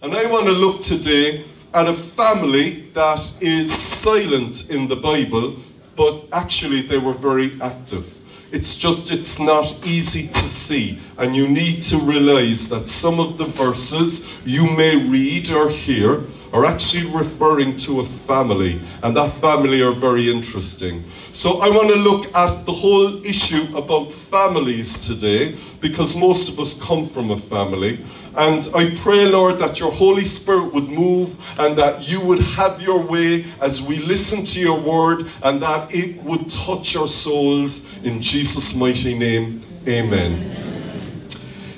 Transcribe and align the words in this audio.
And 0.00 0.14
I 0.14 0.26
want 0.26 0.46
to 0.46 0.52
look 0.52 0.82
today 0.82 1.44
at 1.74 1.88
a 1.88 1.92
family 1.92 2.88
that 2.94 3.32
is 3.40 3.76
silent 3.76 4.70
in 4.70 4.86
the 4.86 4.94
Bible, 4.94 5.56
but 5.96 6.24
actually 6.30 6.82
they 6.82 6.98
were 6.98 7.14
very 7.14 7.60
active. 7.60 8.16
It's 8.52 8.76
just, 8.76 9.10
it's 9.10 9.40
not 9.40 9.76
easy 9.84 10.28
to 10.28 10.38
see. 10.38 11.00
And 11.16 11.34
you 11.34 11.48
need 11.48 11.82
to 11.84 11.98
realize 11.98 12.68
that 12.68 12.86
some 12.86 13.18
of 13.18 13.38
the 13.38 13.46
verses 13.46 14.24
you 14.44 14.70
may 14.70 14.94
read 14.94 15.50
or 15.50 15.68
hear 15.68 16.22
are 16.52 16.64
actually 16.64 17.06
referring 17.10 17.76
to 17.78 18.00
a 18.00 18.04
family, 18.04 18.80
and 19.02 19.16
that 19.16 19.32
family 19.34 19.82
are 19.82 19.92
very 19.92 20.30
interesting. 20.30 21.04
So 21.30 21.60
I 21.60 21.68
want 21.68 21.88
to 21.88 21.96
look 21.96 22.34
at 22.34 22.64
the 22.64 22.72
whole 22.72 23.24
issue 23.24 23.76
about 23.76 24.12
families 24.12 24.98
today, 24.98 25.58
because 25.80 26.16
most 26.16 26.48
of 26.48 26.58
us 26.58 26.74
come 26.74 27.06
from 27.08 27.30
a 27.30 27.36
family. 27.36 28.04
And 28.36 28.68
I 28.74 28.94
pray, 28.96 29.26
Lord, 29.26 29.58
that 29.58 29.80
your 29.80 29.90
Holy 29.90 30.24
Spirit 30.24 30.72
would 30.72 30.88
move 30.88 31.36
and 31.58 31.76
that 31.78 32.08
you 32.08 32.20
would 32.20 32.40
have 32.40 32.80
your 32.80 33.00
way 33.00 33.46
as 33.60 33.82
we 33.82 33.98
listen 33.98 34.44
to 34.44 34.60
your 34.60 34.78
word 34.78 35.26
and 35.42 35.60
that 35.62 35.92
it 35.94 36.22
would 36.22 36.48
touch 36.50 36.96
our 36.96 37.08
souls 37.08 37.86
in 38.02 38.20
Jesus' 38.20 38.74
mighty 38.74 39.18
name. 39.18 39.62
Amen. 39.86 40.67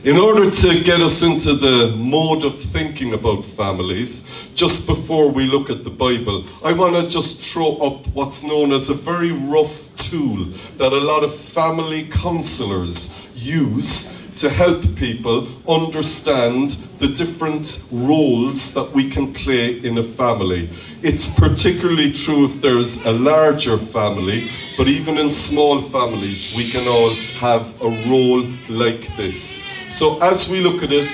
In 0.02 0.16
order 0.16 0.50
to 0.50 0.82
get 0.82 1.02
us 1.02 1.20
into 1.20 1.54
the 1.54 1.88
mode 1.94 2.42
of 2.42 2.58
thinking 2.58 3.12
about 3.12 3.44
families, 3.44 4.24
just 4.54 4.86
before 4.86 5.28
we 5.28 5.44
look 5.44 5.68
at 5.68 5.84
the 5.84 5.90
Bible, 5.90 6.46
I 6.64 6.72
want 6.72 6.96
to 6.96 7.06
just 7.06 7.42
throw 7.42 7.76
up 7.76 8.06
what's 8.14 8.42
known 8.42 8.72
as 8.72 8.88
a 8.88 8.94
very 8.94 9.30
rough 9.30 9.94
tool 9.96 10.54
that 10.78 10.94
a 10.94 10.98
lot 10.98 11.22
of 11.22 11.34
family 11.34 12.08
counselors 12.08 13.12
use 13.34 14.10
to 14.36 14.48
help 14.48 14.82
people 14.96 15.46
understand 15.68 16.78
the 16.98 17.08
different 17.08 17.82
roles 17.92 18.72
that 18.72 18.90
we 18.92 19.10
can 19.10 19.34
play 19.34 19.84
in 19.84 19.98
a 19.98 20.02
family. 20.02 20.70
It's 21.02 21.28
particularly 21.28 22.10
true 22.10 22.46
if 22.46 22.62
there's 22.62 23.04
a 23.04 23.12
larger 23.12 23.76
family, 23.76 24.50
but 24.78 24.88
even 24.88 25.18
in 25.18 25.28
small 25.28 25.82
families, 25.82 26.54
we 26.54 26.70
can 26.70 26.88
all 26.88 27.10
have 27.38 27.78
a 27.82 27.90
role 28.08 28.50
like 28.70 29.14
this. 29.18 29.60
So 29.90 30.20
as 30.22 30.48
we 30.48 30.60
look 30.60 30.84
at 30.84 30.92
it, 30.92 31.10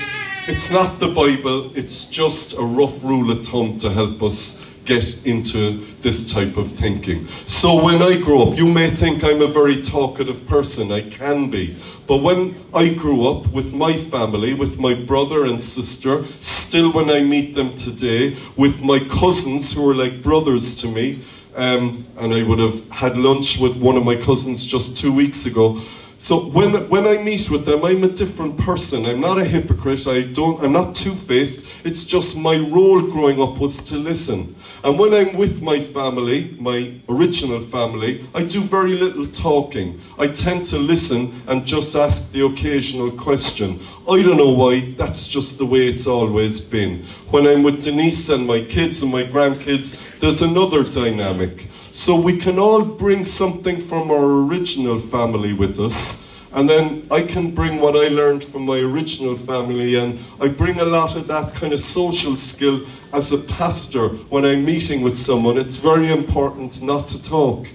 it's 0.47 0.69
not 0.69 0.99
the 0.99 1.07
Bible, 1.07 1.75
it's 1.75 2.05
just 2.05 2.53
a 2.53 2.61
rough 2.61 3.03
rule 3.03 3.31
of 3.31 3.45
thumb 3.45 3.79
to 3.79 3.89
help 3.89 4.21
us 4.21 4.63
get 4.85 5.25
into 5.25 5.83
this 6.03 6.23
type 6.23 6.57
of 6.57 6.71
thinking. 6.71 7.27
So 7.45 7.83
when 7.83 8.03
I 8.03 8.17
grow 8.17 8.43
up, 8.43 8.57
you 8.57 8.67
may 8.67 8.91
think 8.91 9.23
I'm 9.23 9.41
a 9.41 9.47
very 9.47 9.81
talkative 9.81 10.45
person, 10.45 10.91
I 10.91 11.09
can 11.09 11.49
be. 11.49 11.75
But 12.05 12.17
when 12.17 12.63
I 12.71 12.89
grew 12.89 13.27
up 13.27 13.51
with 13.51 13.73
my 13.73 13.97
family, 13.97 14.53
with 14.53 14.77
my 14.77 14.93
brother 14.93 15.45
and 15.45 15.61
sister, 15.61 16.23
still 16.39 16.93
when 16.93 17.09
I 17.09 17.21
meet 17.21 17.55
them 17.55 17.75
today, 17.75 18.37
with 18.55 18.79
my 18.81 18.99
cousins 18.99 19.73
who 19.73 19.89
are 19.89 19.95
like 19.95 20.21
brothers 20.21 20.75
to 20.75 20.87
me, 20.87 21.23
um, 21.55 22.05
and 22.17 22.31
I 22.31 22.43
would 22.43 22.59
have 22.59 22.87
had 22.91 23.17
lunch 23.17 23.57
with 23.57 23.75
one 23.75 23.97
of 23.97 24.05
my 24.05 24.15
cousins 24.15 24.63
just 24.63 24.95
two 24.95 25.11
weeks 25.11 25.47
ago. 25.47 25.81
So 26.19 26.47
when, 26.47 26.89
when 26.89 27.05
I 27.05 27.17
meet 27.17 27.47
with 27.51 27.65
them, 27.65 27.85
I'm 27.85 28.03
a 28.03 28.07
different 28.07 28.57
person. 28.57 29.05
I'm 29.05 29.21
not 29.21 29.37
a 29.37 29.43
hypocrite. 29.43 30.07
I 30.07 30.23
don't, 30.23 30.63
I'm 30.63 30.71
not 30.71 30.95
two-faced. 30.95 31.63
It's 31.83 32.03
just 32.03 32.35
my 32.35 32.57
role 32.57 33.01
growing 33.01 33.39
up 33.39 33.59
was 33.59 33.81
to 33.81 33.97
listen. 33.97 34.55
And 34.83 34.97
when 34.97 35.13
I'm 35.13 35.35
with 35.35 35.61
my 35.61 35.79
family, 35.79 36.57
my 36.59 36.95
original 37.07 37.59
family, 37.59 38.27
I 38.33 38.43
do 38.43 38.61
very 38.61 38.95
little 38.95 39.27
talking. 39.27 40.01
I 40.17 40.27
tend 40.27 40.65
to 40.65 40.79
listen 40.79 41.43
and 41.45 41.67
just 41.67 41.95
ask 41.95 42.31
the 42.31 42.45
occasional 42.45 43.11
question. 43.11 43.79
I 44.09 44.23
don't 44.23 44.37
know 44.37 44.51
why, 44.51 44.95
that's 44.97 45.27
just 45.27 45.59
the 45.59 45.67
way 45.67 45.87
it's 45.87 46.07
always 46.07 46.59
been. 46.59 47.05
When 47.29 47.45
I'm 47.45 47.61
with 47.61 47.83
Denise 47.83 48.29
and 48.29 48.47
my 48.47 48.61
kids 48.61 49.03
and 49.03 49.11
my 49.11 49.23
grandkids, 49.23 49.99
there's 50.19 50.41
another 50.41 50.83
dynamic. 50.83 51.67
So 51.97 52.15
we 52.15 52.37
can 52.37 52.59
all 52.59 52.83
bring 52.83 53.25
something 53.25 53.81
from 53.81 54.11
our 54.11 54.45
original 54.45 54.99
family 54.99 55.53
with 55.53 55.79
us. 55.79 56.23
And 56.51 56.69
then 56.69 57.07
I 57.09 57.23
can 57.23 57.55
bring 57.55 57.79
what 57.79 57.95
I 57.95 58.09
learned 58.09 58.43
from 58.43 58.67
my 58.67 58.77
original 58.77 59.35
family, 59.35 59.95
and 59.95 60.19
I 60.39 60.49
bring 60.49 60.79
a 60.79 60.85
lot 60.85 61.15
of 61.15 61.25
that 61.25 61.55
kind 61.55 61.73
of 61.73 61.79
social 61.79 62.37
skill 62.37 62.85
as 63.13 63.31
a 63.31 63.39
pastor 63.39 64.09
when 64.29 64.45
I'm 64.45 64.63
meeting 64.63 65.01
with 65.01 65.17
someone. 65.17 65.57
It's 65.57 65.77
very 65.77 66.09
important 66.09 66.83
not 66.83 67.07
to 67.07 67.21
talk 67.21 67.67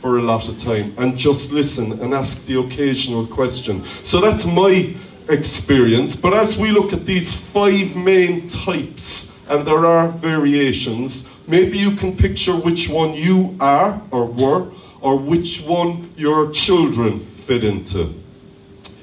for 0.00 0.18
a 0.18 0.22
lot 0.22 0.48
of 0.48 0.58
time 0.58 0.92
and 0.98 1.16
just 1.16 1.52
listen 1.52 2.02
and 2.02 2.14
ask 2.14 2.44
the 2.46 2.58
occasional 2.58 3.28
question. 3.28 3.84
So 4.02 4.20
that's 4.20 4.44
my 4.44 4.92
experience. 5.28 6.16
But 6.16 6.34
as 6.34 6.58
we 6.58 6.72
look 6.72 6.92
at 6.92 7.06
these 7.06 7.32
five 7.32 7.94
main 7.94 8.48
types, 8.48 9.32
and 9.48 9.64
there 9.64 9.86
are 9.86 10.08
variations, 10.08 11.28
Maybe 11.46 11.78
you 11.78 11.96
can 11.96 12.16
picture 12.16 12.56
which 12.56 12.88
one 12.88 13.14
you 13.14 13.56
are 13.60 14.00
or 14.10 14.26
were, 14.26 14.70
or 15.00 15.18
which 15.18 15.62
one 15.62 16.12
your 16.16 16.50
children 16.52 17.26
fit 17.34 17.64
into. 17.64 18.14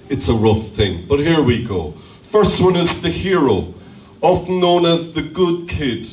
It's 0.08 0.30
a 0.30 0.34
rough 0.34 0.70
thing, 0.70 1.06
but 1.08 1.20
here 1.20 1.42
we 1.42 1.64
go. 1.64 1.94
First 2.24 2.62
one 2.62 2.76
is 2.76 3.02
the 3.02 3.10
hero, 3.10 3.74
often 4.22 4.60
known 4.60 4.86
as 4.86 5.12
the 5.12 5.22
good 5.22 5.68
kid. 5.68 6.08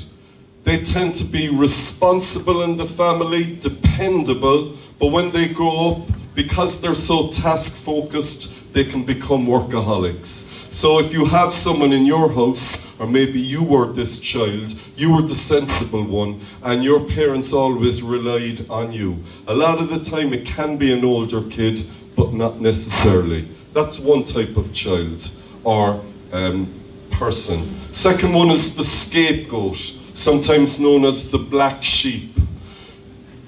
They 0.65 0.83
tend 0.83 1.15
to 1.15 1.25
be 1.25 1.49
responsible 1.49 2.63
in 2.63 2.77
the 2.77 2.87
family, 2.87 3.57
dependable, 3.57 4.77
but 4.99 5.09
when 5.09 5.31
they 5.31 5.47
grow 5.47 5.93
up, 5.93 6.09
because 6.35 6.81
they're 6.81 6.95
so 6.95 7.29
task 7.29 7.73
focused, 7.73 8.51
they 8.77 8.85
can 8.85 9.03
become 9.03 9.47
workaholics. 9.47 10.45
So 10.71 10.99
if 10.99 11.11
you 11.11 11.25
have 11.25 11.51
someone 11.55 11.95
in 11.95 12.05
your 12.05 12.31
house, 12.31 12.87
or 12.99 13.07
maybe 13.07 13.41
you 13.41 13.63
were 13.63 13.91
this 13.91 14.19
child, 14.19 14.75
you 14.97 15.11
were 15.15 15.23
the 15.23 15.35
sensible 15.35 16.05
one, 16.05 16.43
and 16.63 16.85
your 16.85 17.01
parents 17.01 17.55
always 17.55 18.03
relied 18.03 18.69
on 18.69 18.93
you. 18.93 19.17
A 19.47 19.55
lot 19.55 19.79
of 19.79 19.89
the 19.89 19.99
time 19.99 20.35
it 20.35 20.45
can 20.45 20.77
be 20.77 20.93
an 20.93 21.07
older 21.07 21.43
kid, 21.49 21.89
but 22.17 22.35
not 22.35 22.61
necessarily. 22.61 23.49
That's 23.73 23.99
one 23.99 24.25
type 24.25 24.59
of 24.59 24.75
child 24.75 25.31
or 25.65 26.03
um, 26.33 26.69
person. 27.11 27.75
Second 27.93 28.35
one 28.35 28.51
is 28.51 28.77
the 28.77 28.85
scapegoat, 28.85 29.79
sometimes 30.13 30.79
known 30.79 31.07
as 31.07 31.31
the 31.31 31.39
black 31.39 31.83
sheep. 31.83 32.37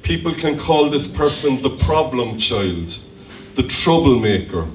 People 0.02 0.34
can 0.34 0.58
call 0.58 0.88
this 0.88 1.06
person 1.06 1.60
the 1.60 1.76
problem 1.76 2.38
child, 2.38 2.98
the 3.56 3.64
troublemaker. 3.64 4.66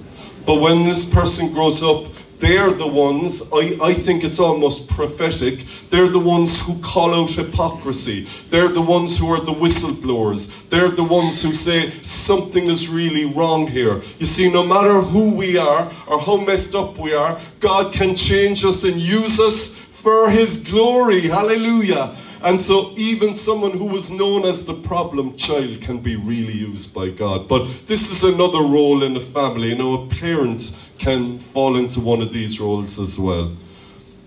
But 0.46 0.56
when 0.56 0.84
this 0.84 1.06
person 1.06 1.54
grows 1.54 1.82
up, 1.82 2.08
they're 2.44 2.72
the 2.72 2.86
ones, 2.88 3.42
I, 3.54 3.78
I 3.82 3.94
think 3.94 4.26
it's 4.26 4.38
almost 4.38 4.90
prophetic, 4.90 5.64
they're 5.90 6.10
the 6.10 6.20
ones 6.20 6.60
who 6.60 6.78
call 6.82 7.16
out 7.16 7.30
hypocrisy. 7.30 8.28
They're 8.50 8.68
the 8.68 8.82
ones 8.82 9.18
who 9.18 9.32
are 9.32 9.40
the 9.40 9.54
whistleblowers. 9.54 10.52
They're 10.70 10.90
the 10.90 11.06
ones 11.06 11.42
who 11.42 11.54
say 11.54 11.94
something 12.02 12.68
is 12.68 12.90
really 12.90 13.24
wrong 13.24 13.68
here. 13.68 14.04
You 14.20 14.26
see, 14.26 14.52
no 14.52 14.62
matter 14.62 15.00
who 15.00 15.32
we 15.32 15.56
are 15.56 15.90
or 16.06 16.20
how 16.20 16.36
messed 16.36 16.76
up 16.76 16.98
we 16.98 17.14
are, 17.14 17.40
God 17.62 17.94
can 17.94 18.14
change 18.14 18.66
us 18.66 18.84
and 18.84 19.00
use 19.00 19.40
us 19.40 19.70
for 19.70 20.30
His 20.30 20.58
glory. 20.58 21.22
Hallelujah. 21.30 22.18
And 22.44 22.60
so, 22.60 22.92
even 22.98 23.34
someone 23.34 23.72
who 23.72 23.86
was 23.86 24.12
known 24.12 24.46
as 24.46 24.66
the 24.66 24.74
problem 24.74 25.38
child 25.38 25.80
can 25.80 26.00
be 26.00 26.18
really 26.18 26.52
used 26.52 26.94
by 26.94 27.10
God. 27.10 27.48
But 27.48 27.70
this 27.88 28.12
is 28.12 28.22
another 28.22 28.60
role 28.60 29.02
in 29.02 29.14
the 29.14 29.22
family. 29.22 29.70
You 29.70 29.76
know, 29.76 30.04
a 30.04 30.08
parent 30.08 30.76
can 31.00 31.40
fall 31.40 31.78
into 31.78 32.02
one 32.02 32.22
of 32.22 32.34
these 32.34 32.60
roles 32.60 33.00
as 33.00 33.18
well. 33.18 33.56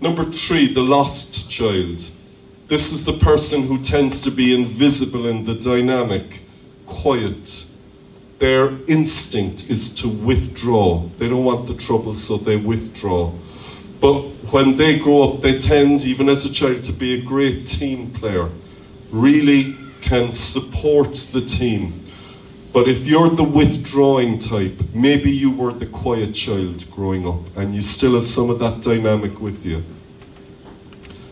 Number 0.01 0.25
three, 0.25 0.73
the 0.73 0.81
lost 0.81 1.47
child. 1.49 2.09
This 2.67 2.91
is 2.91 3.05
the 3.05 3.13
person 3.13 3.67
who 3.67 3.77
tends 3.83 4.21
to 4.21 4.31
be 4.31 4.53
invisible 4.53 5.27
in 5.27 5.45
the 5.45 5.53
dynamic, 5.53 6.41
quiet. 6.87 7.65
Their 8.39 8.77
instinct 8.87 9.69
is 9.69 9.91
to 9.91 10.07
withdraw. 10.07 11.07
They 11.17 11.29
don't 11.29 11.45
want 11.45 11.67
the 11.67 11.75
trouble, 11.75 12.15
so 12.15 12.37
they 12.37 12.57
withdraw. 12.57 13.31
But 13.99 14.21
when 14.51 14.77
they 14.77 14.99
grow 14.99 15.23
up, 15.23 15.41
they 15.41 15.59
tend, 15.59 16.05
even 16.05 16.29
as 16.29 16.45
a 16.45 16.51
child, 16.51 16.83
to 16.85 16.93
be 16.93 17.13
a 17.13 17.21
great 17.21 17.65
team 17.65 18.11
player. 18.11 18.49
Really 19.11 19.75
can 20.01 20.31
support 20.31 21.13
the 21.33 21.41
team. 21.41 22.03
But 22.73 22.87
if 22.87 23.07
you're 23.07 23.29
the 23.29 23.43
withdrawing 23.43 24.39
type, 24.39 24.81
maybe 24.93 25.31
you 25.31 25.49
were 25.49 25.73
the 25.73 25.87
quiet 25.87 26.35
child 26.35 26.89
growing 26.91 27.27
up 27.27 27.57
and 27.57 27.73
you 27.73 27.81
still 27.81 28.13
have 28.15 28.25
some 28.25 28.49
of 28.49 28.59
that 28.59 28.81
dynamic 28.81 29.39
with 29.39 29.65
you. 29.65 29.83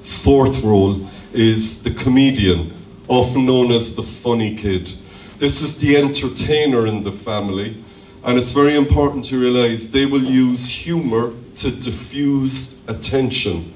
Fourth 0.01 0.63
role 0.63 1.07
is 1.33 1.83
the 1.83 1.91
comedian, 1.91 2.73
often 3.07 3.45
known 3.45 3.71
as 3.71 3.95
the 3.95 4.01
funny 4.01 4.55
kid. 4.55 4.91
This 5.37 5.61
is 5.61 5.77
the 5.77 5.97
entertainer 5.97 6.87
in 6.87 7.03
the 7.03 7.11
family, 7.11 7.83
and 8.25 8.39
it's 8.39 8.53
very 8.53 8.75
important 8.75 9.23
to 9.25 9.39
realize 9.39 9.91
they 9.91 10.07
will 10.07 10.23
use 10.23 10.67
humor 10.67 11.31
to 11.55 11.69
diffuse 11.69 12.75
attention. 12.87 13.71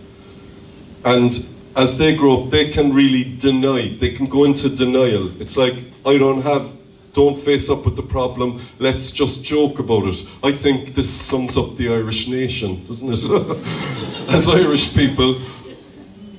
And 1.06 1.46
as 1.76 1.98
they 1.98 2.16
grow 2.16 2.44
up, 2.44 2.50
they 2.50 2.70
can 2.70 2.92
really 2.92 3.24
deny, 3.38 3.96
they 4.00 4.10
can 4.10 4.26
go 4.26 4.46
into 4.46 4.68
denial. 4.68 5.40
It's 5.40 5.56
like, 5.56 5.76
I 6.04 6.18
don't 6.18 6.42
have, 6.42 6.76
don't 7.14 7.38
face 7.38 7.70
up 7.70 7.86
with 7.86 7.96
the 7.96 8.02
problem, 8.02 8.60
let's 8.80 9.12
just 9.12 9.44
joke 9.44 9.78
about 9.78 10.08
it. 10.08 10.26
I 10.44 10.52
think 10.52 10.96
this 10.96 11.10
sums 11.10 11.56
up 11.56 11.78
the 11.78 11.90
Irish 11.90 12.28
nation, 12.28 12.84
doesn't 12.88 13.08
it? 13.08 13.24
as 14.30 14.48
Irish 14.48 14.96
people, 14.96 15.40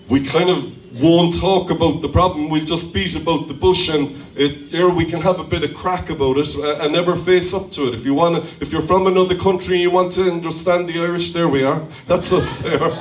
we 0.08 0.26
kind 0.26 0.50
of 0.50 0.80
won't 0.92 1.38
talk 1.38 1.70
about 1.70 2.02
the 2.02 2.08
problem, 2.08 2.48
we'll 2.48 2.64
just 2.64 2.92
beat 2.92 3.14
about 3.16 3.48
the 3.48 3.54
bush 3.54 3.88
and 3.88 4.25
it, 4.37 4.70
here 4.70 4.88
we 4.88 5.04
can 5.04 5.20
have 5.20 5.38
a 5.38 5.44
bit 5.44 5.62
of 5.62 5.75
craic 5.75 6.10
about 6.10 6.38
it 6.38 6.54
uh, 6.56 6.78
and 6.78 6.92
never 6.92 7.16
face 7.16 7.52
up 7.52 7.70
to 7.72 7.88
it. 7.88 7.94
If 7.94 8.04
you 8.04 8.14
want 8.14 8.42
to, 8.42 8.50
if 8.60 8.72
you're 8.72 8.82
from 8.82 9.06
another 9.06 9.37
country 9.37 9.75
and 9.75 9.82
you 9.82 9.90
want 9.90 10.12
to 10.12 10.31
understand 10.31 10.88
the 10.88 11.00
Irish, 11.00 11.32
there 11.32 11.48
we 11.48 11.62
are. 11.62 11.87
That's 12.06 12.32
us 12.32 12.58
there. 12.60 12.92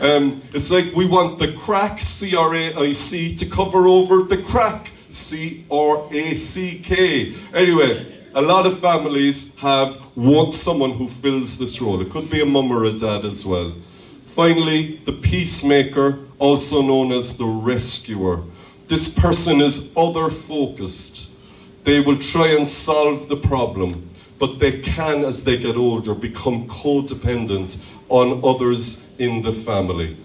Um, 0.00 0.42
it's 0.52 0.70
like 0.70 0.94
we 0.94 1.06
want 1.06 1.38
the 1.38 1.52
craic, 1.52 2.00
C 2.00 2.36
R 2.36 2.54
A 2.54 2.74
I 2.74 2.92
C, 2.92 3.34
to 3.36 3.46
cover 3.46 3.88
over 3.88 4.22
the 4.22 4.40
crack, 4.40 4.92
C 5.08 5.64
R 5.70 6.08
A 6.12 6.34
C 6.34 6.78
K. 6.78 7.34
Anyway, 7.52 8.18
a 8.34 8.40
lot 8.40 8.66
of 8.66 8.78
families 8.78 9.54
have 9.56 10.00
want 10.16 10.52
someone 10.52 10.92
who 10.92 11.08
fills 11.08 11.58
this 11.58 11.80
role. 11.80 12.00
It 12.00 12.10
could 12.10 12.30
be 12.30 12.40
a 12.40 12.46
mum 12.46 12.70
or 12.70 12.84
a 12.84 12.92
dad 12.92 13.24
as 13.24 13.44
well. 13.44 13.74
Finally, 14.26 15.02
the 15.04 15.12
peacemaker, 15.12 16.27
also 16.38 16.82
known 16.82 17.12
as 17.12 17.36
the 17.36 17.46
rescuer. 17.46 18.42
This 18.88 19.08
person 19.08 19.60
is 19.60 19.90
other 19.96 20.30
focused. 20.30 21.28
They 21.84 22.00
will 22.00 22.18
try 22.18 22.48
and 22.48 22.66
solve 22.66 23.28
the 23.28 23.36
problem, 23.36 24.10
but 24.38 24.58
they 24.58 24.80
can, 24.80 25.24
as 25.24 25.44
they 25.44 25.56
get 25.56 25.76
older, 25.76 26.14
become 26.14 26.68
codependent 26.68 27.78
on 28.08 28.40
others 28.44 29.02
in 29.18 29.42
the 29.42 29.52
family. 29.52 30.16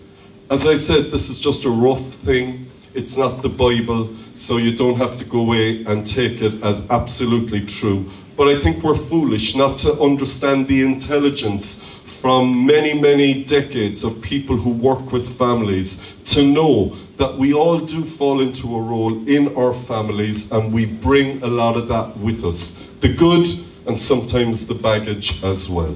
As 0.50 0.66
I 0.66 0.76
said, 0.76 1.12
this 1.12 1.30
is 1.30 1.40
just 1.40 1.66
a 1.66 1.70
rough 1.70 2.06
thing. 2.16 2.70
It's 2.94 3.18
not 3.18 3.42
the 3.42 3.50
Bible, 3.50 4.16
so 4.36 4.58
you 4.58 4.76
don't 4.76 4.98
have 4.98 5.18
to 5.18 5.26
go 5.26 5.40
away 5.40 5.84
and 5.86 6.06
take 6.06 6.42
it 6.42 6.64
as 6.64 6.84
absolutely 6.90 7.66
true. 7.66 8.10
But 8.38 8.48
I 8.48 8.60
think 8.60 8.84
we're 8.84 8.96
foolish 8.96 9.56
not 9.56 9.78
to 9.80 10.00
understand 10.00 10.68
the 10.68 10.82
intelligence 10.82 11.84
from 12.24 12.66
many, 12.66 12.94
many 12.94 13.44
decades 13.44 14.06
of 14.06 14.22
people 14.22 14.56
who 14.56 14.70
work 14.70 15.12
with 15.12 15.38
families 15.38 16.02
to 16.24 16.42
know 16.42 16.96
that 17.18 17.38
we 17.38 17.54
all 17.54 17.78
do 17.80 18.02
fall 18.06 18.40
into 18.40 18.78
a 18.78 18.82
role 18.82 19.28
in 19.28 19.54
our 19.58 19.74
families 19.74 20.50
and 20.54 20.72
we 20.72 20.86
bring 20.86 21.44
a 21.44 21.48
lot 21.48 21.76
of 21.76 21.90
that 21.90 22.16
with 22.16 22.46
us 22.46 22.80
the 23.02 23.10
good 23.10 23.46
and 23.88 24.00
sometimes 24.00 24.66
the 24.66 24.74
baggage 24.74 25.44
as 25.44 25.68
well. 25.68 25.94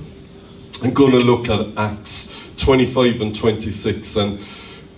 I'm 0.84 0.94
going 0.94 1.14
to 1.14 1.20
look 1.20 1.48
at 1.48 1.66
Acts 1.78 2.38
25 2.58 3.22
and 3.22 3.34
26 3.34 4.18
and 4.18 4.46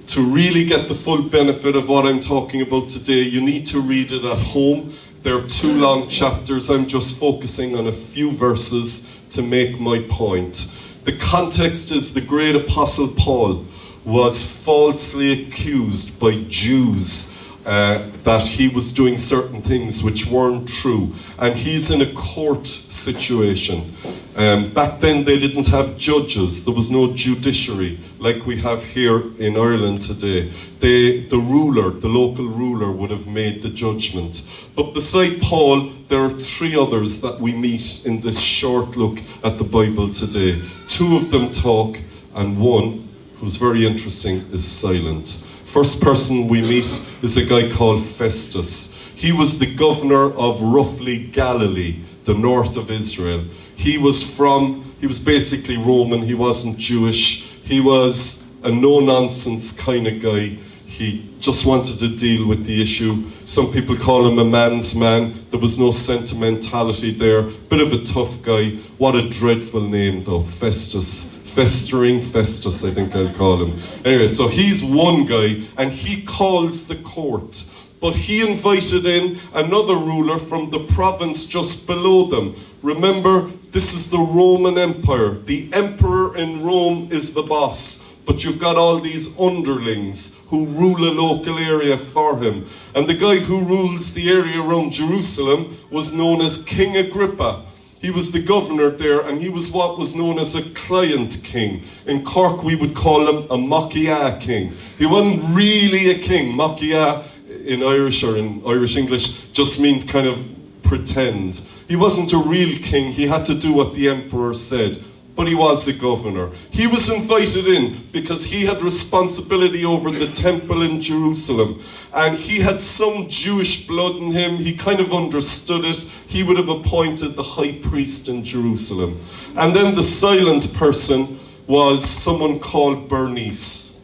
to 0.08 0.24
really 0.24 0.66
get 0.66 0.88
the 0.88 0.96
full 0.96 1.22
benefit 1.22 1.75
of 1.75 1.90
what 1.90 2.08
I'm 2.08 2.22
talking 2.22 2.64
about 2.64 2.90
today, 2.90 3.22
you 3.22 3.42
need 3.42 3.68
to 3.68 3.80
read 3.80 4.12
it 4.12 4.25
at 4.25 4.40
home. 4.40 4.96
There 5.22 5.36
are 5.36 5.48
two 5.48 5.74
long 5.74 6.08
chapters. 6.08 6.72
I'm 6.72 6.88
just 6.88 7.18
focusing 7.18 7.75
on 7.75 7.86
a 7.86 7.92
few 7.92 8.32
verses 8.32 9.08
to 9.30 9.44
make 9.44 9.80
my 9.80 10.00
point. 10.10 10.68
The 11.06 11.13
context 11.13 11.92
is 11.92 12.13
the 12.13 12.22
great 12.22 12.56
apostle 12.56 13.07
Paul 13.07 13.66
was 14.04 14.46
falsely 14.46 15.44
accused 15.44 16.19
by 16.19 16.44
Jews 16.50 17.34
uh, 17.69 18.10
that 18.24 18.42
he 18.42 18.68
was 18.68 18.92
doing 18.92 19.16
certain 19.16 19.62
things 19.62 20.01
which 20.01 20.25
weren't 20.25 20.68
true. 20.68 21.13
And 21.38 21.56
he's 21.56 21.92
in 21.92 22.01
a 22.01 22.12
court 22.13 22.66
situation. 22.66 23.95
Um, 24.36 24.74
back 24.74 25.00
then, 25.01 25.24
they 25.24 25.38
didn't 25.38 25.68
have 25.68 25.95
judges, 25.95 26.66
there 26.66 26.74
was 26.74 26.89
no 26.89 27.13
judiciary 27.13 28.00
like 28.18 28.48
we 28.48 28.57
have 28.62 28.83
here 28.83 29.19
in 29.38 29.56
Ireland 29.56 30.01
today. 30.01 30.51
They, 30.80 31.27
the 31.27 31.38
ruler, 31.38 31.92
the 31.92 32.07
local 32.07 32.48
ruler, 32.48 32.92
would 32.92 33.12
have 33.12 33.27
made 33.27 33.62
the 33.62 33.69
judgment. 33.69 34.42
But 34.75 34.95
beside 34.95 35.39
Paul, 35.39 35.92
there 36.07 36.24
are 36.24 36.31
three 36.31 36.75
others 36.75 37.22
that 37.22 37.39
we 37.39 37.54
meet 37.54 38.04
in 38.04 38.22
this 38.22 38.39
short 38.39 38.98
look 38.98 39.19
at 39.44 39.60
the 39.60 39.63
Bible 39.63 40.10
today. 40.10 40.63
Two 40.88 41.18
of 41.18 41.30
them 41.30 41.51
talk, 41.51 42.00
and 42.33 42.60
one, 42.60 43.07
who's 43.36 43.57
very 43.57 43.86
interesting, 43.86 44.38
is 44.51 44.65
silent. 44.65 45.38
First 45.71 46.01
person 46.01 46.48
we 46.48 46.63
meet 46.63 47.00
is 47.21 47.38
a 47.38 47.45
guy 47.45 47.69
called 47.69 48.04
Festus. 48.04 48.92
He 49.13 49.31
was 49.31 49.60
the 49.60 49.71
governor 49.71 50.33
of 50.33 50.60
roughly 50.63 51.27
Galilee, 51.27 52.00
the 52.25 52.33
north 52.33 52.75
of 52.75 52.89
Israel. 52.89 53.45
He 53.75 54.00
was 54.00 54.24
from, 54.24 54.95
he 55.00 55.06
was 55.06 55.19
basically 55.19 55.77
Roman, 55.77 56.24
he 56.24 56.33
wasn't 56.33 56.80
Jewish. 56.80 57.44
He 57.62 57.81
was 57.81 58.44
a 58.63 58.71
no 58.71 59.00
nonsense 59.00 59.71
kind 59.71 60.07
of 60.07 60.19
guy. 60.19 60.57
He 60.88 61.36
just 61.39 61.68
wanted 61.68 62.00
to 62.00 62.07
deal 62.15 62.48
with 62.48 62.65
the 62.65 62.81
issue. 62.81 63.30
Some 63.45 63.72
people 63.72 63.95
call 63.95 64.25
him 64.25 64.39
a 64.39 64.45
man's 64.45 64.95
man. 64.95 65.45
There 65.51 65.60
was 65.60 65.77
no 65.77 65.92
sentimentality 65.92 67.12
there. 67.12 67.44
Bit 67.44 67.81
of 67.81 67.94
a 67.94 68.01
tough 68.01 68.42
guy. 68.42 68.72
What 68.98 69.13
a 69.13 69.30
dreadful 69.30 69.81
name, 69.81 70.24
though, 70.24 70.42
Festus 70.42 71.25
festering 71.60 72.22
Festus, 72.22 72.86
I 72.86 72.92
think 72.92 73.14
I'll 73.14 73.34
call 73.34 73.62
him. 73.62 73.82
Anyway, 74.06 74.30
so 74.30 74.48
he's 74.48 74.82
one 74.82 75.26
guy 75.26 75.68
and 75.76 75.92
he 75.92 76.22
calls 76.22 76.86
the 76.86 76.96
court. 76.96 77.66
But 78.00 78.16
he 78.16 78.40
invited 78.50 79.06
in 79.06 79.42
another 79.54 79.96
ruler 79.96 80.40
from 80.40 80.70
the 80.70 80.80
province 80.86 81.44
just 81.44 81.86
below 81.86 82.28
them. 82.28 82.56
Remember, 82.82 83.52
this 83.72 83.94
is 83.94 84.10
the 84.10 84.20
Roman 84.20 84.78
Empire. 84.78 85.32
The 85.32 85.70
emperor 85.74 86.38
in 86.38 86.64
Rome 86.64 87.10
is 87.12 87.34
the 87.34 87.44
boss. 87.44 88.02
But 88.26 88.46
you've 88.46 88.60
got 88.60 88.78
all 88.78 89.02
these 89.02 89.28
underlings 89.38 90.34
who 90.48 90.66
rule 90.66 91.04
a 91.04 91.12
local 91.12 91.58
area 91.58 91.98
for 91.98 92.38
him. 92.38 92.70
And 92.96 93.06
the 93.06 93.16
guy 93.16 93.40
who 93.40 93.60
rules 93.66 94.14
the 94.14 94.30
area 94.30 94.62
around 94.62 94.92
Jerusalem 94.92 95.78
was 95.92 96.14
known 96.14 96.40
as 96.40 96.64
King 96.64 96.96
Agrippa. 96.96 97.66
He 98.00 98.12
was 98.12 98.31
the 98.31 98.40
governor 98.40 98.90
there, 98.90 99.19
and 99.19 99.42
he 99.42 99.50
was 99.50 99.72
what 99.72 99.98
was 99.98 100.16
known 100.16 100.40
as 100.40 100.56
a 100.56 100.62
client 100.62 101.44
king. 101.44 101.84
In 102.06 102.24
Cork, 102.24 102.63
we 102.63 102.75
would 102.75 102.96
call 102.96 103.28
him 103.28 103.44
a 103.50 103.57
Makia 103.57 104.40
king. 104.40 104.74
He 104.98 105.06
wasn't 105.06 105.44
really 105.56 106.10
a 106.12 106.19
king. 106.19 106.54
Makia 106.54 107.25
in 107.66 107.84
Irish 107.84 108.24
or 108.24 108.38
in 108.38 108.62
Irish 108.66 108.96
English 108.96 109.51
just 109.51 109.80
means 109.80 110.04
kind 110.04 110.28
of 110.28 110.40
pretend. 110.84 111.62
He 111.88 111.96
wasn't 111.96 112.31
a 112.34 112.38
real 112.38 112.80
king, 112.80 113.12
he 113.12 113.28
had 113.28 113.46
to 113.46 113.54
do 113.54 113.74
what 113.74 113.94
the 113.96 114.10
emperor 114.10 114.54
said 114.54 115.04
but 115.39 115.47
he 115.47 115.56
was 115.56 115.86
the 115.86 115.94
governor. 115.94 116.51
He 116.69 116.86
was 116.86 117.07
invited 117.07 117.65
in 117.65 118.09
because 118.12 118.44
he 118.44 118.65
had 118.65 118.81
responsibility 118.81 119.86
over 119.86 120.12
the 120.12 120.30
temple 120.33 120.81
in 120.81 121.00
Jerusalem. 121.00 121.81
And 122.12 122.38
he 122.38 122.59
had 122.59 122.81
some 122.81 123.30
Jewish 123.30 123.88
blood 123.88 124.17
in 124.17 124.34
him. 124.34 124.58
He 124.58 124.75
kind 124.75 125.00
of 125.00 125.13
understood 125.13 125.86
it. 125.86 125.96
He 126.27 126.43
would 126.43 126.58
have 126.58 126.67
appointed 126.67 127.38
the 127.38 127.43
high 127.43 127.72
priest 127.72 128.27
in 128.27 128.43
Jerusalem. 128.43 129.25
And 129.55 129.74
then 129.74 129.96
the 129.96 130.03
silent 130.03 130.74
person 130.74 131.39
was 131.67 132.03
someone 132.03 132.60
called 132.60 133.08
Bernice. 133.08 133.96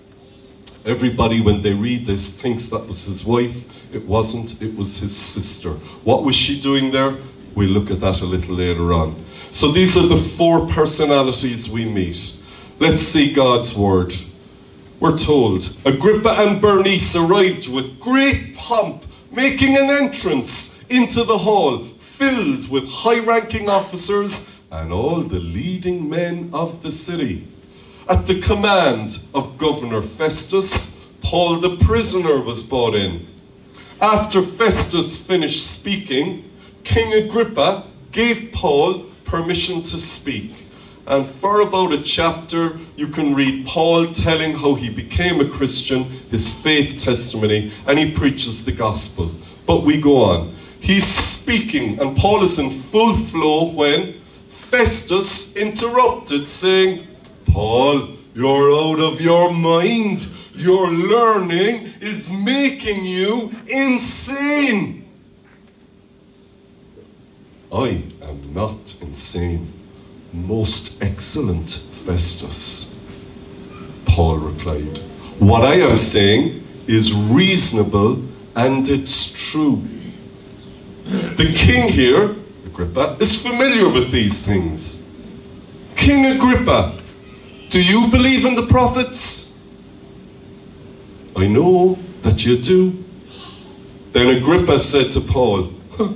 Everybody, 0.86 1.42
when 1.42 1.62
they 1.62 1.74
read 1.74 2.06
this, 2.06 2.32
thinks 2.32 2.70
that 2.70 2.88
was 2.88 3.04
his 3.04 3.26
wife. 3.26 3.66
It 3.92 4.06
wasn't, 4.06 4.62
it 4.62 4.74
was 4.74 5.00
his 5.00 5.14
sister. 5.14 5.72
What 6.06 6.24
was 6.24 6.34
she 6.34 6.62
doing 6.62 6.92
there? 6.92 7.18
We'll 7.56 7.70
look 7.70 7.90
at 7.90 8.02
that 8.02 8.22
a 8.22 8.26
little 8.26 8.56
later 8.56 8.94
on. 8.94 9.26
So 9.52 9.72
these 9.72 9.98
are 9.98 10.06
the 10.06 10.18
four 10.18 10.68
personalities 10.68 11.70
we 11.70 11.86
meet. 11.86 12.36
Let's 12.80 13.02
see 13.02 13.32
God's 13.32 13.74
word. 13.74 14.14
We're 15.00 15.18
told 15.18 15.76
Agrippa 15.86 16.30
and 16.30 16.62
Bernice 16.62 17.16
arrived 17.16 17.70
with 17.70 18.00
great 18.00 18.56
pomp, 18.56 19.06
making 19.32 19.78
an 19.78 19.90
entrance 19.90 20.78
into 20.90 21.24
the 21.24 21.38
hall 21.38 21.86
filled 21.98 22.70
with 22.70 22.88
high 22.88 23.20
ranking 23.20 23.70
officers 23.70 24.48
and 24.72 24.92
all 24.92 25.22
the 25.22 25.40
leading 25.40 26.10
men 26.10 26.50
of 26.54 26.82
the 26.82 26.92
city. 26.92 27.48
At 28.08 28.28
the 28.28 28.42
command 28.42 29.20
of 29.34 29.58
Governor 29.58 30.02
Festus, 30.02 30.98
Paul 31.22 31.60
the 31.60 31.78
prisoner 31.78 32.40
was 32.40 32.64
brought 32.64 32.96
in. 32.96 33.28
After 34.00 34.42
Festus 34.42 35.18
finished 35.18 35.66
speaking, 35.66 36.50
King 36.86 37.14
Agrippa 37.14 37.88
gave 38.12 38.54
Paul 38.54 39.06
permission 39.26 39.84
to 39.84 39.98
speak. 39.98 40.54
And 41.08 41.28
for 41.28 41.62
about 41.62 41.92
a 41.92 42.02
chapter, 42.02 42.80
you 42.96 43.08
can 43.08 43.36
read 43.36 43.68
Paul 43.68 44.08
telling 44.14 44.56
how 44.56 44.76
he 44.76 44.90
became 44.90 45.42
a 45.42 45.50
Christian, 45.50 46.04
his 46.32 46.54
faith 46.54 46.98
testimony, 46.98 47.74
and 47.86 48.00
he 48.00 48.12
preaches 48.12 48.64
the 48.64 48.72
gospel. 48.72 49.32
But 49.66 49.82
we 49.82 50.00
go 50.00 50.18
on. 50.18 50.56
He's 50.80 51.06
speaking, 51.06 52.00
and 52.00 52.16
Paul 52.16 52.44
is 52.44 52.60
in 52.60 52.70
full 52.70 53.14
flow 53.14 53.72
when 53.72 54.22
Festus 54.48 55.56
interrupted, 55.56 56.48
saying, 56.48 57.08
Paul, 57.48 58.10
you're 58.34 58.74
out 58.74 59.00
of 59.00 59.22
your 59.22 59.52
mind. 59.52 60.28
Your 60.54 60.90
learning 60.92 61.94
is 62.00 62.32
making 62.32 63.06
you 63.06 63.52
insane. 63.68 65.05
I 67.76 68.04
am 68.22 68.54
not 68.54 68.96
insane. 69.02 69.74
Most 70.32 71.04
excellent 71.04 71.72
Festus. 72.06 72.98
Paul 74.06 74.38
replied, 74.38 75.00
What 75.40 75.66
I 75.66 75.76
am 75.82 75.98
saying 75.98 76.66
is 76.88 77.14
reasonable 77.14 78.24
and 78.56 78.88
it's 78.88 79.26
true. 79.26 79.84
The 81.04 81.52
king 81.54 81.90
here, 81.90 82.36
Agrippa, 82.66 83.18
is 83.20 83.36
familiar 83.36 83.90
with 83.90 84.10
these 84.10 84.42
things. 84.42 85.06
King 85.98 86.28
Agrippa, 86.28 86.98
do 87.70 87.82
you 87.82 88.08
believe 88.08 88.46
in 88.46 88.56
the 88.56 88.68
prophets? 88.68 89.54
I 91.36 91.48
know 91.48 92.00
that 92.22 92.46
you 92.46 92.58
do. 92.58 93.04
Then 94.14 94.30
Agrippa 94.30 94.80
said 94.80 95.12
to 95.12 95.20
Paul, 95.20 95.74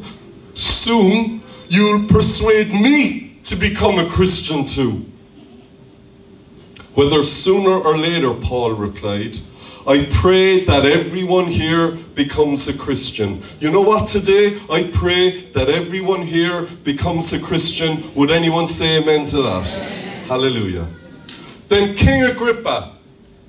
Soon 0.53 1.38
you'll 1.69 2.07
persuade 2.07 2.73
me 2.73 3.39
to 3.45 3.55
become 3.55 3.99
a 3.99 4.09
Christian 4.09 4.65
too. 4.65 5.05
Whether 6.95 7.23
sooner 7.23 7.71
or 7.71 7.97
later, 7.97 8.33
Paul 8.33 8.73
replied, 8.73 9.39
I 9.87 10.05
pray 10.11 10.65
that 10.65 10.85
everyone 10.85 11.47
here 11.47 11.91
becomes 11.91 12.67
a 12.67 12.77
Christian. 12.77 13.41
You 13.59 13.71
know 13.71 13.81
what, 13.81 14.07
today? 14.07 14.59
I 14.69 14.83
pray 14.83 15.51
that 15.51 15.69
everyone 15.69 16.23
here 16.23 16.63
becomes 16.83 17.31
a 17.31 17.39
Christian. 17.39 18.13
Would 18.15 18.29
anyone 18.29 18.67
say 18.67 18.97
amen 18.97 19.25
to 19.27 19.41
that? 19.43 19.67
Amen. 19.67 20.23
Hallelujah. 20.25 20.87
Then 21.69 21.95
King 21.95 22.23
Agrippa, 22.23 22.97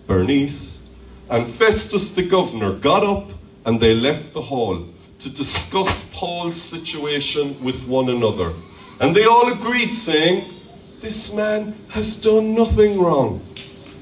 Bernice, 0.07 0.83
and 1.29 1.47
Festus 1.47 2.13
the 2.13 2.23
governor 2.23 2.75
got 2.75 3.03
up 3.03 3.33
and 3.65 3.81
they 3.81 3.95
left 3.95 4.33
the 4.33 4.43
hall 4.43 4.87
to 5.21 5.31
discuss 5.31 6.05
Paul's 6.13 6.61
situation 6.61 7.63
with 7.63 7.87
one 7.87 8.09
another. 8.09 8.55
And 9.01 9.15
they 9.15 9.25
all 9.25 9.53
agreed, 9.53 9.93
saying, 9.93 10.53
This 11.01 11.33
man 11.33 11.79
has 11.89 12.17
done 12.17 12.55
nothing 12.55 13.01
wrong. 13.01 13.47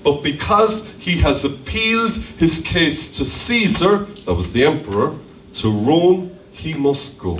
But 0.04 0.22
because 0.22 0.88
he 0.98 1.18
has 1.18 1.44
appealed 1.44 2.16
his 2.16 2.60
case 2.60 3.08
to 3.18 3.24
Caesar, 3.24 4.04
that 4.26 4.34
was 4.34 4.52
the 4.52 4.64
emperor, 4.64 5.18
to 5.54 5.70
Rome, 5.70 6.36
he 6.52 6.74
must 6.74 7.18
go. 7.18 7.38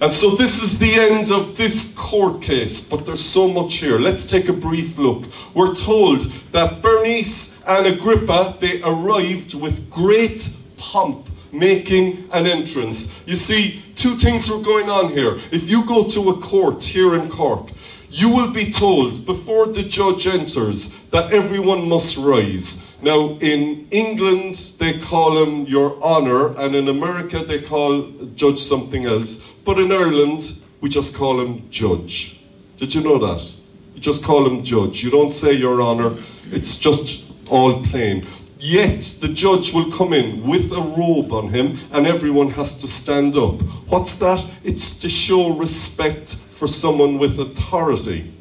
And 0.00 0.12
so 0.12 0.34
this 0.34 0.62
is 0.62 0.78
the 0.78 0.94
end 0.94 1.30
of 1.30 1.56
this 1.56 1.92
court 1.94 2.42
case, 2.42 2.80
but 2.80 3.06
there's 3.06 3.24
so 3.24 3.46
much 3.46 3.76
here. 3.76 3.98
Let's 3.98 4.26
take 4.26 4.48
a 4.48 4.52
brief 4.52 4.98
look. 4.98 5.24
We're 5.54 5.74
told 5.74 6.22
that 6.52 6.82
Bernice 6.82 7.56
and 7.66 7.86
Agrippa, 7.86 8.56
they 8.60 8.82
arrived 8.82 9.54
with 9.54 9.88
great 9.90 10.50
pomp 10.76 11.28
making 11.54 12.28
an 12.32 12.46
entrance. 12.46 13.08
You 13.26 13.36
see, 13.36 13.82
two 13.94 14.16
things 14.16 14.50
are 14.50 14.60
going 14.60 14.90
on 14.90 15.12
here. 15.12 15.38
If 15.52 15.70
you 15.70 15.84
go 15.86 16.08
to 16.10 16.30
a 16.30 16.40
court 16.40 16.82
here 16.82 17.14
in 17.14 17.30
Cork, 17.30 17.70
you 18.10 18.28
will 18.28 18.50
be 18.50 18.70
told 18.70 19.26
before 19.26 19.66
the 19.66 19.82
judge 19.82 20.26
enters 20.26 20.94
that 21.10 21.32
everyone 21.32 21.88
must 21.88 22.16
rise. 22.16 22.84
Now, 23.02 23.36
in 23.40 23.88
England, 23.90 24.72
they 24.78 24.98
call 24.98 25.42
him 25.42 25.66
Your 25.66 26.00
Honour, 26.00 26.56
and 26.58 26.74
in 26.74 26.88
America, 26.88 27.44
they 27.44 27.60
call 27.60 28.10
judge 28.34 28.60
something 28.60 29.04
else. 29.04 29.38
But 29.64 29.78
in 29.78 29.90
Ireland, 29.90 30.58
we 30.80 30.88
just 30.88 31.14
call 31.14 31.40
him 31.40 31.68
Judge. 31.70 32.40
Did 32.78 32.94
you 32.94 33.02
know 33.02 33.18
that? 33.18 33.42
You 33.94 34.00
just 34.00 34.22
call 34.22 34.46
him 34.46 34.62
Judge. 34.62 35.02
You 35.02 35.10
don't 35.10 35.30
say 35.30 35.52
Your 35.52 35.82
Honour, 35.82 36.16
it's 36.50 36.76
just 36.76 37.24
all 37.48 37.82
plain. 37.82 38.26
Yet 38.64 39.16
the 39.20 39.28
judge 39.28 39.74
will 39.74 39.92
come 39.92 40.14
in 40.14 40.46
with 40.46 40.72
a 40.72 40.80
robe 40.80 41.34
on 41.34 41.50
him 41.50 41.78
and 41.92 42.06
everyone 42.06 42.48
has 42.52 42.74
to 42.76 42.86
stand 42.86 43.36
up. 43.36 43.60
What's 43.90 44.16
that? 44.16 44.42
It's 44.62 44.94
to 45.00 45.08
show 45.10 45.50
respect 45.50 46.36
for 46.54 46.66
someone 46.66 47.18
with 47.18 47.38
authority. 47.38 48.32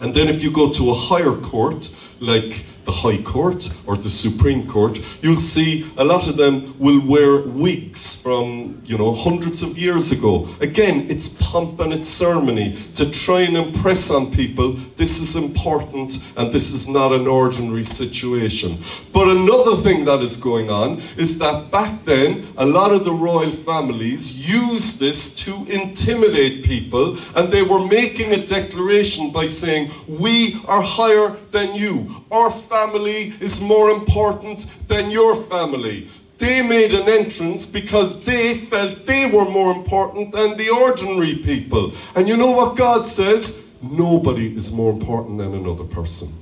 And 0.00 0.14
then 0.14 0.28
if 0.28 0.42
you 0.42 0.50
go 0.50 0.72
to 0.72 0.90
a 0.92 0.94
higher 0.94 1.34
court, 1.34 1.90
like 2.20 2.64
the 2.88 2.92
High 2.92 3.22
Court 3.22 3.68
or 3.86 3.98
the 3.98 4.08
Supreme 4.08 4.66
Court, 4.66 4.98
you'll 5.20 5.36
see 5.36 5.92
a 5.98 6.04
lot 6.04 6.26
of 6.26 6.38
them 6.38 6.74
will 6.78 7.06
wear 7.06 7.42
wigs 7.42 8.16
from, 8.16 8.80
you 8.86 8.96
know, 8.96 9.12
hundreds 9.12 9.62
of 9.62 9.76
years 9.76 10.10
ago. 10.10 10.48
Again, 10.60 11.06
it's 11.10 11.28
pomp 11.28 11.80
and 11.80 11.92
it's 11.92 12.08
ceremony 12.08 12.78
to 12.94 13.10
try 13.10 13.40
and 13.40 13.58
impress 13.58 14.10
on 14.10 14.32
people 14.32 14.78
this 14.96 15.20
is 15.20 15.36
important 15.36 16.18
and 16.38 16.50
this 16.50 16.72
is 16.72 16.88
not 16.88 17.12
an 17.12 17.26
ordinary 17.26 17.84
situation. 17.84 18.82
But 19.12 19.28
another 19.28 19.76
thing 19.76 20.06
that 20.06 20.22
is 20.22 20.38
going 20.38 20.70
on 20.70 21.02
is 21.18 21.36
that 21.38 21.70
back 21.70 22.06
then, 22.06 22.54
a 22.56 22.64
lot 22.64 22.92
of 22.92 23.04
the 23.04 23.12
royal 23.12 23.50
families 23.50 24.32
used 24.32 24.98
this 24.98 25.34
to 25.44 25.52
intimidate 25.66 26.64
people 26.64 27.18
and 27.36 27.52
they 27.52 27.62
were 27.62 27.84
making 27.86 28.32
a 28.32 28.46
declaration 28.46 29.30
by 29.30 29.46
saying, 29.46 29.92
We 30.08 30.62
are 30.66 30.80
higher 30.80 31.36
than 31.50 31.74
you. 31.74 32.24
Our 32.30 32.50
family 32.50 33.34
is 33.40 33.60
more 33.60 33.90
important 33.90 34.66
than 34.86 35.10
your 35.10 35.36
family. 35.44 36.10
They 36.38 36.62
made 36.62 36.94
an 36.94 37.08
entrance 37.08 37.66
because 37.66 38.22
they 38.24 38.58
felt 38.58 39.06
they 39.06 39.26
were 39.26 39.46
more 39.46 39.72
important 39.72 40.32
than 40.32 40.56
the 40.56 40.70
ordinary 40.70 41.36
people. 41.36 41.94
And 42.14 42.28
you 42.28 42.36
know 42.36 42.50
what 42.50 42.76
God 42.76 43.06
says? 43.06 43.60
Nobody 43.82 44.54
is 44.54 44.70
more 44.70 44.92
important 44.92 45.38
than 45.38 45.54
another 45.54 45.84
person. 45.84 46.32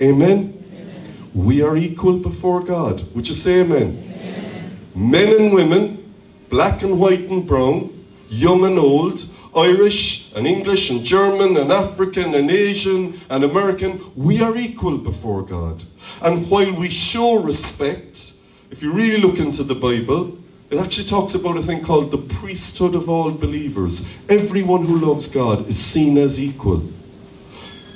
Amen? 0.00 0.54
amen. 0.72 1.30
We 1.34 1.62
are 1.62 1.76
equal 1.76 2.18
before 2.18 2.62
God. 2.62 3.02
Would 3.14 3.28
you 3.28 3.34
say 3.34 3.60
amen? 3.60 4.04
amen? 4.08 4.78
Men 4.94 5.28
and 5.28 5.52
women, 5.52 6.14
black 6.48 6.82
and 6.82 6.98
white 6.98 7.28
and 7.28 7.46
brown, 7.46 7.94
young 8.28 8.64
and 8.64 8.78
old, 8.78 9.26
Irish 9.58 10.32
and 10.34 10.46
English 10.46 10.90
and 10.90 11.04
German 11.04 11.56
and 11.56 11.72
African 11.72 12.34
and 12.34 12.50
Asian 12.50 13.20
and 13.28 13.44
American, 13.44 14.12
we 14.14 14.40
are 14.40 14.56
equal 14.56 14.98
before 14.98 15.42
God. 15.42 15.84
And 16.22 16.48
while 16.48 16.72
we 16.72 16.88
show 16.88 17.34
respect, 17.34 18.32
if 18.70 18.82
you 18.82 18.92
really 18.92 19.20
look 19.20 19.38
into 19.38 19.64
the 19.64 19.74
Bible, 19.74 20.38
it 20.70 20.78
actually 20.78 21.06
talks 21.06 21.34
about 21.34 21.56
a 21.56 21.62
thing 21.62 21.82
called 21.82 22.10
the 22.10 22.18
priesthood 22.18 22.94
of 22.94 23.08
all 23.08 23.30
believers. 23.30 24.06
Everyone 24.28 24.84
who 24.84 24.98
loves 24.98 25.26
God 25.26 25.68
is 25.68 25.78
seen 25.78 26.18
as 26.18 26.38
equal. 26.38 26.82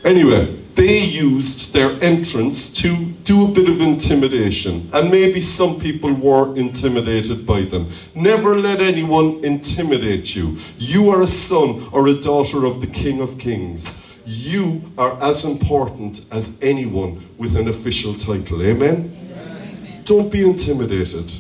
Anyway, 0.05 0.62
they 0.75 0.99
used 0.99 1.73
their 1.73 2.03
entrance 2.03 2.71
to 2.71 2.97
do 3.25 3.45
a 3.45 3.49
bit 3.49 3.69
of 3.69 3.81
intimidation, 3.81 4.89
and 4.93 5.11
maybe 5.11 5.41
some 5.41 5.79
people 5.79 6.13
were 6.13 6.57
intimidated 6.57 7.47
by 7.47 7.63
them. 7.63 7.93
Never 8.15 8.59
let 8.59 8.81
anyone 8.81 9.45
intimidate 9.45 10.35
you. 10.35 10.59
You 10.79 11.11
are 11.11 11.23
a 11.23 11.27
son 11.27 11.89
or 11.93 12.09
a 12.09 12.15
daughter 12.15 12.65
of 12.65 12.81
the 12.81 12.87
King 12.87 13.21
of 13.21 13.39
Kings. 13.39 14.01
You 14.25 14.83
are 14.97 15.23
as 15.23 15.45
important 15.45 16.25
as 16.31 16.53
anyone 16.63 17.29
with 17.39 17.57
an 17.57 17.69
official 17.69 18.15
title. 18.15 18.63
Amen? 18.63 19.35
Amen. 19.35 20.03
Don't 20.05 20.31
be 20.31 20.43
intimidated. 20.43 21.33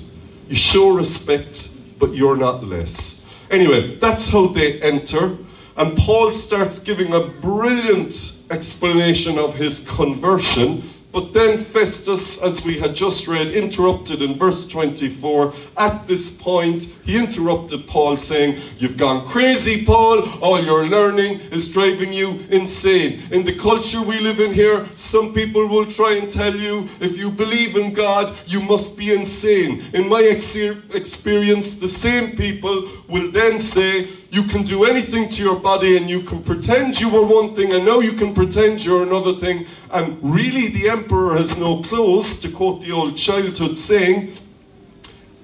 You 0.49 0.57
show 0.57 0.91
respect, 0.91 1.71
but 1.99 2.15
you're 2.15 2.37
not 2.37 2.65
less. 2.65 3.25
Anyway, 3.51 3.97
that's 3.97 4.27
how 4.27 4.49
they 4.49 4.81
enter. 4.83 5.37
And 5.77 5.97
Paul 5.97 6.33
starts 6.33 6.79
giving 6.79 7.15
a 7.15 7.27
brilliant 7.27 8.35
explanation 8.51 9.39
of 9.39 9.55
his 9.55 9.81
conversion. 9.81 10.89
But 11.13 11.35
then 11.35 11.63
Festus, 11.63 12.41
as 12.41 12.65
we 12.65 12.79
had 12.79 12.95
just 12.95 13.29
read, 13.29 13.49
interrupted 13.51 14.23
in 14.23 14.33
verse 14.33 14.67
24. 14.67 15.53
At 15.77 16.07
this 16.07 16.31
point, 16.31 16.85
he 17.05 17.19
interrupted 17.19 17.87
Paul, 17.87 18.17
saying, 18.17 18.59
You've 18.79 18.97
gone 18.97 19.27
crazy, 19.27 19.85
Paul. 19.85 20.27
All 20.41 20.59
your 20.59 20.87
learning 20.87 21.41
is 21.51 21.69
driving 21.69 22.15
you 22.15 22.47
insane. 22.49 23.29
In 23.31 23.45
the 23.45 23.55
culture 23.55 24.01
we 24.01 24.21
live 24.21 24.41
in 24.41 24.55
here, 24.55 24.89
some 24.95 25.35
people 25.35 25.69
will 25.69 25.85
try 25.85 26.15
and 26.15 26.31
tell 26.31 26.57
you, 26.57 26.89
if 26.99 27.19
you 27.19 27.31
believe 27.31 27.77
in 27.77 27.93
God, 27.93 28.35
you 28.47 28.63
must 28.63 28.97
be 28.97 29.13
insane. 29.13 29.91
In 29.93 30.09
my 30.09 30.23
ex- 30.23 30.57
experience, 30.57 31.75
the 31.75 31.89
same 31.89 32.37
people 32.39 32.89
will 33.07 33.31
then 33.31 33.59
say, 33.59 34.09
you 34.33 34.43
can 34.45 34.63
do 34.63 34.87
anything 34.87 35.29
to 35.29 35.43
your 35.43 35.57
body 35.57 35.99
and 35.99 36.09
you 36.09 36.23
can 36.23 36.43
pretend 36.43 36.99
you 36.99 37.07
were 37.11 37.23
one 37.23 37.55
thing 37.55 37.75
and 37.75 37.85
now 37.85 38.01
you 38.01 38.13
can 38.13 38.33
pretend 38.33 38.83
you're 38.83 39.03
another 39.03 39.39
thing. 39.39 39.67
And 39.91 40.19
really, 40.23 40.69
the 40.69 40.89
emperor 40.89 41.37
has 41.37 41.59
no 41.59 41.83
clothes, 41.83 42.41
to 42.41 42.51
quote 42.51 42.81
the 42.81 42.93
old 42.93 43.15
childhood 43.15 43.77
saying. 43.77 44.33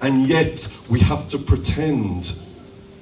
And 0.01 0.27
yet, 0.27 0.67
we 0.89 0.99
have 1.01 1.27
to 1.27 1.37
pretend 1.37 2.33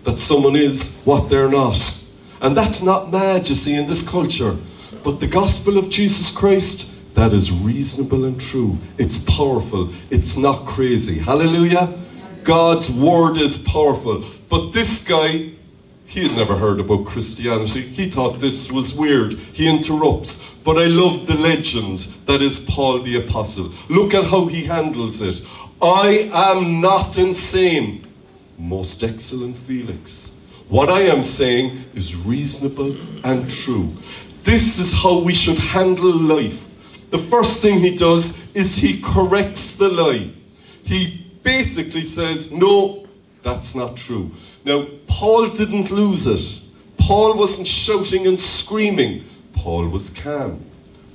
that 0.03 0.19
someone 0.19 0.57
is 0.57 0.91
what 1.05 1.29
they're 1.29 1.47
not. 1.47 1.97
And 2.41 2.55
that's 2.55 2.81
not 2.81 3.09
mad, 3.09 3.47
you 3.47 3.55
see, 3.55 3.75
in 3.75 3.87
this 3.87 4.03
culture. 4.03 4.57
But 5.05 5.21
the 5.21 5.27
gospel 5.27 5.77
of 5.77 5.89
Jesus 5.89 6.31
Christ, 6.31 6.91
that 7.13 7.31
is 7.31 7.49
reasonable 7.49 8.25
and 8.25 8.37
true. 8.41 8.77
It's 8.97 9.19
powerful. 9.19 9.93
It's 10.09 10.35
not 10.35 10.65
crazy. 10.65 11.17
Hallelujah. 11.17 11.97
God's 12.43 12.91
word 12.91 13.37
is 13.37 13.57
powerful. 13.57 14.25
But 14.49 14.71
this 14.73 15.01
guy 15.01 15.53
he 16.07 16.25
had 16.25 16.37
never 16.37 16.55
heard 16.55 16.79
about 16.79 17.05
Christianity. 17.05 17.81
He 17.81 18.09
thought 18.09 18.39
this 18.39 18.71
was 18.71 18.93
weird. 18.93 19.33
He 19.33 19.67
interrupts. 19.67 20.41
But 20.63 20.77
I 20.77 20.85
love 20.85 21.27
the 21.27 21.35
legend 21.35 22.07
that 22.25 22.41
is 22.41 22.61
Paul 22.61 23.01
the 23.03 23.17
Apostle. 23.17 23.73
Look 23.89 24.13
at 24.13 24.23
how 24.23 24.45
he 24.45 24.63
handles 24.63 25.19
it. 25.21 25.41
I 25.81 26.29
am 26.31 26.79
not 26.79 27.17
insane. 27.17 28.07
Most 28.57 29.03
excellent 29.03 29.57
Felix. 29.57 30.31
What 30.69 30.89
I 30.89 31.01
am 31.01 31.23
saying 31.23 31.83
is 31.93 32.15
reasonable 32.15 32.95
and 33.25 33.49
true. 33.49 33.91
This 34.43 34.79
is 34.79 34.93
how 34.93 35.19
we 35.19 35.33
should 35.33 35.57
handle 35.57 36.15
life. 36.15 36.69
The 37.11 37.17
first 37.17 37.61
thing 37.61 37.81
he 37.81 37.95
does 37.95 38.37
is 38.53 38.77
he 38.77 39.01
corrects 39.01 39.73
the 39.73 39.89
lie. 39.89 40.31
He 40.83 41.25
basically 41.43 42.03
says, 42.03 42.49
No, 42.49 43.07
that's 43.43 43.75
not 43.75 43.97
true. 43.97 44.31
Now, 44.67 44.85
Paul 45.07 45.47
didn't 45.47 45.91
lose 45.91 46.27
it. 46.27 46.59
Paul 46.97 47.37
wasn't 47.37 47.69
shouting 47.69 48.27
and 48.27 48.37
screaming. 48.37 49.23
Paul 49.53 49.87
was 49.87 50.09
calm. 50.09 50.61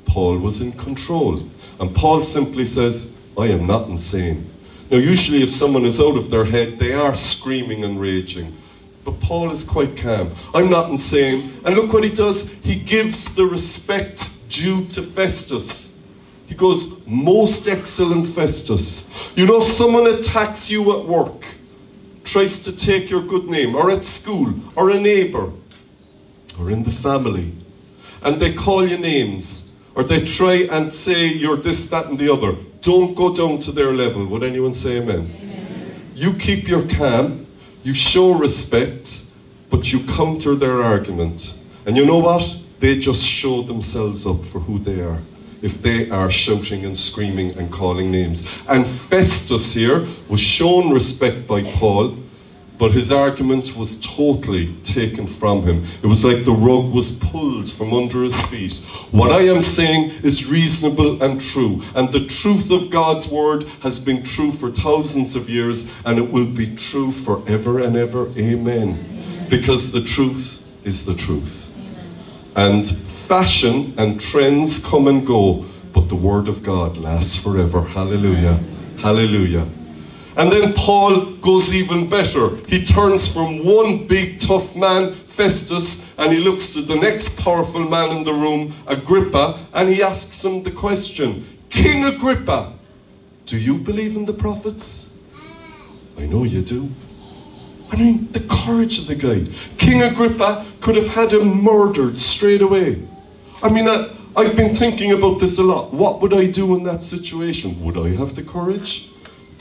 Paul 0.06 0.38
was 0.38 0.62
in 0.62 0.73
control. 0.73 1.47
And 1.78 1.94
Paul 1.94 2.23
simply 2.23 2.64
says, 2.64 3.12
I 3.37 3.49
am 3.49 3.66
not 3.66 3.90
insane. 3.90 4.50
Now, 4.90 4.97
usually, 4.97 5.42
if 5.42 5.50
someone 5.50 5.85
is 5.85 6.00
out 6.00 6.16
of 6.16 6.30
their 6.30 6.47
head, 6.47 6.78
they 6.78 6.94
are 6.94 7.14
screaming 7.14 7.85
and 7.85 8.00
raging. 8.00 8.56
But 9.04 9.21
Paul 9.21 9.50
is 9.50 9.64
quite 9.64 9.99
calm. 9.99 10.35
I'm 10.54 10.71
not 10.71 10.88
insane. 10.88 11.61
And 11.66 11.76
look 11.76 11.92
what 11.92 12.04
he 12.04 12.11
does. 12.11 12.49
He 12.49 12.76
gives 12.76 13.35
the 13.35 13.44
respect 13.44 14.30
due 14.49 14.87
to 14.87 15.02
Festus. 15.02 15.92
He 16.47 16.54
goes, 16.54 17.06
Most 17.06 17.68
excellent 17.68 18.28
Festus. 18.28 19.11
You 19.35 19.44
know, 19.44 19.59
if 19.59 19.64
someone 19.64 20.06
attacks 20.06 20.71
you 20.71 20.99
at 20.99 21.06
work, 21.06 21.44
tries 22.25 22.59
to 22.61 22.75
take 22.75 23.11
your 23.11 23.23
good 23.23 23.47
name, 23.47 23.75
or 23.75 23.91
at 23.91 24.05
school, 24.05 24.55
or 24.76 24.91
a 24.91 25.00
neighbour, 25.00 25.50
or 26.59 26.71
in 26.71 26.83
the 26.85 26.91
family, 26.91 27.52
and 28.23 28.41
they 28.41 28.52
call 28.55 28.87
you 28.87 28.99
names, 28.99 29.71
or 29.95 30.05
they 30.05 30.25
try 30.25 30.69
and 30.71 30.93
say 30.93 31.26
you're 31.26 31.57
this, 31.57 31.88
that, 31.88 32.07
and 32.07 32.19
the 32.19 32.33
other, 32.33 32.57
don't 32.81 33.14
go 33.14 33.35
down 33.35 33.59
to 33.61 33.73
their 33.73 33.93
level. 33.93 34.26
Would 34.26 34.43
anyone 34.43 34.73
say 34.73 34.99
amen? 34.99 35.35
amen. 35.43 36.12
You 36.14 36.33
keep 36.35 36.69
your 36.69 36.88
calm, 36.88 37.47
you 37.83 37.95
show 37.95 38.33
respect, 38.33 39.25
but 39.71 39.93
you 39.93 40.00
counter 40.05 40.55
their 40.55 40.83
argument. 40.83 41.55
And 41.87 41.97
you 41.97 42.07
know 42.07 42.19
what? 42.19 42.57
They 42.81 42.99
just 42.99 43.25
show 43.25 43.62
themselves 43.62 44.26
up 44.26 44.45
for 44.45 44.61
who 44.61 44.79
they 44.79 45.00
are 45.00 45.21
if 45.62 45.81
they 45.81 46.11
are 46.11 46.31
shouting 46.31 46.85
and 46.85 46.97
screaming 46.97 47.57
and 47.57 47.73
calling 47.73 48.11
names. 48.11 48.45
And 48.69 48.87
Festus 48.87 49.73
here 49.73 50.07
was 50.28 50.40
shown 50.40 50.90
respect 50.90 51.47
by 51.47 51.62
Paul 51.62 52.19
but 52.83 52.90
his 52.90 53.12
argument 53.12 53.76
was 53.76 53.97
totally 54.00 54.75
taken 54.83 55.25
from 55.25 55.62
him. 55.62 55.87
It 56.02 56.09
was 56.09 56.25
like 56.25 56.45
the 56.45 56.50
rug 56.50 56.92
was 56.92 57.12
pulled 57.12 57.71
from 57.71 57.95
under 57.95 58.25
his 58.25 58.40
feet. 58.47 58.78
What 59.12 59.31
I 59.31 59.42
am 59.42 59.62
saying 59.62 60.11
is 60.25 60.49
reasonable 60.49 61.23
and 61.23 61.40
true, 61.40 61.81
and 61.95 62.12
the 62.12 62.26
truth 62.26 62.73
of 62.73 62.90
God's 62.90 63.28
word 63.28 63.62
has 63.83 64.00
been 64.00 64.25
true 64.25 64.50
for 64.50 64.73
thousands 64.73 65.37
of 65.37 65.49
years, 65.49 65.87
and 66.04 66.19
it 66.19 66.33
will 66.33 66.47
be 66.47 66.75
true 66.75 67.12
forever 67.12 67.78
and 67.78 67.97
ever. 67.97 68.33
Amen. 68.37 69.47
Because 69.49 69.92
the 69.92 70.02
truth 70.02 70.61
is 70.83 71.04
the 71.04 71.14
truth. 71.14 71.71
And 72.57 72.85
fashion 73.32 73.94
and 73.96 74.20
trends 74.20 74.78
come 74.78 75.08
and 75.08 75.26
go, 75.26 75.64
but 75.94 76.06
the 76.10 76.14
word 76.14 76.48
of 76.48 76.62
God 76.62 76.98
lasts 76.98 77.34
forever. 77.34 77.80
Hallelujah. 77.80 78.60
Hallelujah. 78.98 79.66
And 80.36 80.52
then 80.52 80.74
Paul 80.74 81.36
goes 81.36 81.74
even 81.74 82.10
better. 82.10 82.56
He 82.68 82.84
turns 82.84 83.26
from 83.26 83.64
one 83.64 84.06
big 84.06 84.38
tough 84.38 84.76
man, 84.76 85.14
Festus, 85.24 86.04
and 86.18 86.30
he 86.30 86.40
looks 86.40 86.74
to 86.74 86.82
the 86.82 86.94
next 86.94 87.34
powerful 87.38 87.88
man 87.88 88.14
in 88.14 88.22
the 88.22 88.34
room, 88.34 88.74
Agrippa, 88.86 89.66
and 89.72 89.88
he 89.88 90.02
asks 90.02 90.44
him 90.44 90.62
the 90.62 90.70
question 90.70 91.48
King 91.70 92.04
Agrippa, 92.04 92.74
do 93.46 93.56
you 93.56 93.78
believe 93.78 94.14
in 94.14 94.26
the 94.26 94.34
prophets? 94.34 95.08
I 96.18 96.26
know 96.26 96.44
you 96.44 96.60
do. 96.60 96.90
I 97.90 97.96
mean, 97.96 98.30
the 98.32 98.40
courage 98.40 98.98
of 98.98 99.06
the 99.06 99.14
guy. 99.14 99.50
King 99.78 100.02
Agrippa 100.02 100.66
could 100.82 100.96
have 100.96 101.08
had 101.08 101.32
him 101.32 101.62
murdered 101.62 102.18
straight 102.18 102.60
away. 102.60 103.08
I 103.62 103.69
mean, 103.69 103.88
I, 103.88 104.11
I've 104.37 104.57
been 104.57 104.75
thinking 104.75 105.12
about 105.12 105.38
this 105.38 105.59
a 105.59 105.62
lot. 105.62 105.92
What 105.92 106.21
would 106.21 106.35
I 106.35 106.47
do 106.47 106.75
in 106.76 106.83
that 106.85 107.02
situation? 107.02 107.83
Would 107.85 107.97
I 107.97 108.11
have 108.16 108.35
the 108.35 108.42
courage? 108.42 109.12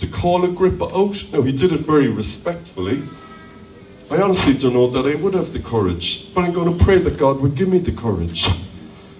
to 0.01 0.07
call 0.07 0.43
Agrippa 0.43 0.85
out. 0.85 1.23
Now, 1.31 1.43
he 1.43 1.51
did 1.51 1.71
it 1.71 1.81
very 1.81 2.07
respectfully. 2.07 3.03
I 4.09 4.17
honestly 4.17 4.55
don't 4.55 4.73
know 4.73 4.87
that 4.87 5.05
I 5.05 5.13
would 5.13 5.35
have 5.35 5.53
the 5.53 5.59
courage, 5.59 6.33
but 6.33 6.43
I'm 6.43 6.51
going 6.51 6.75
to 6.75 6.83
pray 6.83 6.97
that 6.97 7.19
God 7.19 7.39
would 7.39 7.53
give 7.53 7.69
me 7.69 7.77
the 7.77 7.91
courage. 7.91 8.47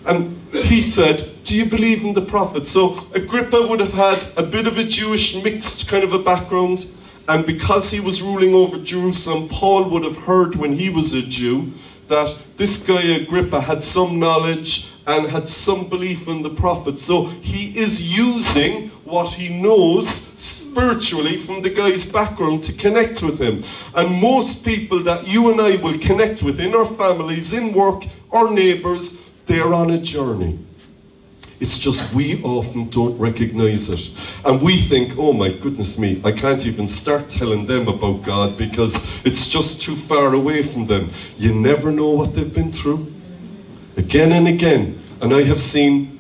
And 0.06 0.36
he 0.52 0.82
said, 0.82 1.44
Do 1.44 1.56
you 1.56 1.66
believe 1.68 2.04
in 2.04 2.14
the 2.14 2.22
prophet? 2.24 2.68
So 2.68 3.08
Agrippa 3.14 3.68
would 3.68 3.80
have 3.80 3.94
had 3.94 4.28
a 4.36 4.44
bit 4.44 4.66
of 4.66 4.80
a 4.80 4.84
Jewish 4.84 5.36
mixed 5.44 5.88
kind 5.88 6.04
of 6.04 6.14
a 6.14 6.20
background. 6.20 6.88
And 7.28 7.46
because 7.46 7.92
he 7.92 8.00
was 8.00 8.24
ruling 8.24 8.56
over 8.56 8.80
Jerusalem, 8.80 9.50
Paul 9.50 9.88
would 9.92 10.04
have 10.04 10.18
heard 10.18 10.56
when 10.56 10.74
he 10.74 10.90
was 10.90 11.14
a 11.14 11.22
Jew 11.22 11.72
that 12.12 12.38
this 12.58 12.78
guy 12.78 13.02
Agrippa 13.02 13.62
had 13.62 13.82
some 13.82 14.20
knowledge 14.20 14.88
and 15.08 15.32
had 15.32 15.48
some 15.48 15.88
belief 15.88 16.28
in 16.28 16.42
the 16.42 16.50
prophet. 16.50 17.00
So 17.00 17.26
he 17.26 17.76
is 17.78 18.02
using 18.18 18.90
what 19.04 19.32
he 19.32 19.50
knows 19.50 20.08
spiritually 20.38 21.38
from 21.38 21.62
the 21.62 21.70
guy's 21.70 22.06
background 22.06 22.64
to 22.66 22.74
connect 22.74 23.24
with 23.24 23.40
him. 23.40 23.64
And 23.96 24.22
most 24.22 24.64
people 24.64 25.02
that 25.04 25.28
you 25.28 25.52
and 25.52 25.60
I 25.60 25.78
will 25.78 25.98
connect 26.00 26.44
with 26.44 26.60
in 26.60 26.76
our 26.76 26.86
families, 26.86 27.54
in 27.54 27.74
work, 27.74 28.04
our 28.32 28.52
neighbours, 28.52 29.18
they're 29.48 29.74
on 29.74 29.92
a 29.92 29.98
journey. 29.98 30.60
It's 31.62 31.78
just 31.78 32.12
we 32.12 32.42
often 32.42 32.90
don't 32.90 33.16
recognize 33.20 33.88
it. 33.92 34.10
And 34.44 34.60
we 34.64 34.82
think, 34.82 35.14
oh 35.20 35.32
my 35.32 35.52
goodness 35.52 36.00
me, 36.00 36.20
I 36.26 36.32
can't 36.32 36.66
even 36.66 36.88
start 36.88 37.30
telling 37.30 37.68
them 37.68 37.88
about 37.88 38.24
God 38.24 38.58
because 38.58 39.00
it's 39.24 39.48
just 39.48 39.80
too 39.80 39.96
far 39.96 40.34
away 40.34 40.64
from 40.64 40.88
them. 40.88 41.12
You 41.38 41.54
never 41.54 41.92
know 41.92 42.10
what 42.10 42.34
they've 42.34 42.52
been 42.52 42.74
through. 42.74 43.14
Again 43.96 44.32
and 44.32 44.48
again. 44.48 45.04
And 45.22 45.36
I 45.36 45.44
have 45.44 45.60
seen 45.60 46.18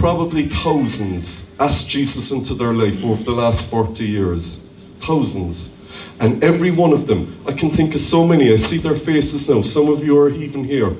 probably 0.00 0.48
thousands 0.48 1.48
ask 1.60 1.86
Jesus 1.86 2.32
into 2.32 2.52
their 2.54 2.74
life 2.74 3.04
over 3.04 3.22
the 3.22 3.30
last 3.30 3.70
40 3.70 4.04
years. 4.04 4.66
Thousands. 4.98 5.76
And 6.18 6.42
every 6.42 6.72
one 6.72 6.92
of 6.92 7.06
them, 7.06 7.40
I 7.46 7.52
can 7.52 7.70
think 7.70 7.94
of 7.94 8.00
so 8.00 8.26
many, 8.26 8.52
I 8.52 8.56
see 8.56 8.78
their 8.78 8.96
faces 8.96 9.48
now. 9.48 9.62
Some 9.62 9.88
of 9.88 10.02
you 10.02 10.18
are 10.18 10.28
even 10.28 10.64
here. 10.64 10.96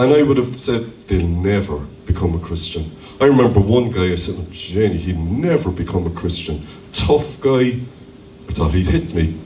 And 0.00 0.14
I 0.14 0.22
would 0.22 0.38
have 0.38 0.58
said, 0.58 1.08
they'll 1.08 1.26
never 1.26 1.76
become 2.06 2.34
a 2.34 2.38
Christian. 2.38 2.90
I 3.20 3.26
remember 3.26 3.60
one 3.60 3.90
guy, 3.90 4.12
I 4.12 4.16
said, 4.16 4.34
oh, 4.38 4.46
Jenny, 4.50 4.96
he'd 4.96 5.18
never 5.18 5.70
become 5.70 6.06
a 6.06 6.10
Christian. 6.10 6.66
Tough 6.90 7.38
guy. 7.38 7.80
I 8.48 8.52
thought 8.52 8.72
he'd 8.72 8.86
hit 8.86 9.12
me. 9.12 9.38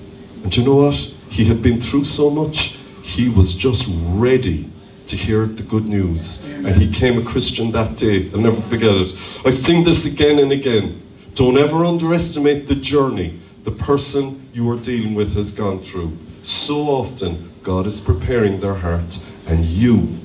And 0.45 0.57
you 0.57 0.63
know 0.63 0.77
what? 0.77 0.95
He 1.29 1.45
had 1.47 1.61
been 1.61 1.81
through 1.81 2.05
so 2.05 2.31
much, 2.31 2.79
he 3.03 3.29
was 3.29 3.53
just 3.53 3.87
ready 3.89 4.71
to 5.09 5.17
hear 5.17 5.47
the 5.47 5.65
good 5.65 5.87
news. 5.87 6.45
And 6.45 6.77
he 6.77 6.89
came 6.89 7.19
a 7.19 7.29
Christian 7.29 7.73
that 7.73 7.97
day. 7.97 8.31
I'll 8.31 8.39
never 8.39 8.61
forget 8.61 8.95
it. 8.95 9.13
I 9.45 9.51
sing 9.51 9.83
this 9.83 10.07
again 10.07 10.39
and 10.39 10.53
again. 10.53 11.03
Don't 11.35 11.59
ever 11.59 11.85
underestimate 11.85 12.69
the 12.69 12.77
journey 12.77 13.41
the 13.65 13.73
person 13.73 14.49
you 14.53 14.71
are 14.71 14.77
dealing 14.77 15.17
with 15.17 15.35
has 15.35 15.51
gone 15.51 15.81
through. 15.81 16.17
So 16.43 16.83
often, 16.83 17.51
God 17.65 17.89
is 17.89 17.99
preparing 17.99 18.61
their 18.61 18.75
heart, 18.75 19.19
and 19.47 19.65
you, 19.65 20.21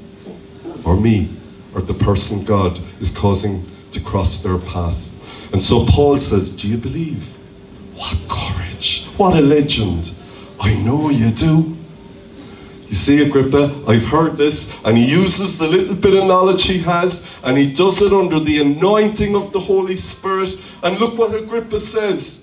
or 0.89 0.97
me, 0.97 1.32
or 1.75 1.82
the 1.82 1.93
person 1.93 2.43
God 2.43 2.82
is 2.99 3.12
causing 3.12 3.63
to 3.91 3.99
cross 4.02 4.38
their 4.38 4.58
path. 4.58 5.08
And 5.54 5.62
so 5.62 5.86
Paul 5.86 6.17
says, 6.17 6.49
Do 6.49 6.67
you 6.67 6.78
believe? 6.78 7.38
What 7.93 8.17
courage! 8.28 9.06
What 9.15 9.38
a 9.38 9.41
legend! 9.41 10.12
I 10.60 10.73
know 10.78 11.10
you 11.12 11.30
do. 11.30 11.78
You 12.88 12.95
see, 12.95 13.21
Agrippa, 13.21 13.84
I've 13.88 14.06
heard 14.06 14.36
this, 14.36 14.73
and 14.84 14.97
he 14.97 15.06
uses 15.06 15.60
the 15.60 15.67
little 15.67 15.93
bit 15.93 16.15
of 16.15 16.25
knowledge 16.25 16.63
he 16.63 16.80
has, 16.80 17.23
and 17.43 17.56
he 17.56 17.71
does 17.71 18.02
it 18.02 18.12
under 18.12 18.39
the 18.39 18.60
anointing 18.60 19.36
of 19.36 19.54
the 19.54 19.60
Holy 19.60 19.95
Spirit. 19.95 20.56
And 20.82 20.97
look 20.97 21.15
what 21.19 21.36
Agrippa 21.36 21.80
says. 21.80 22.38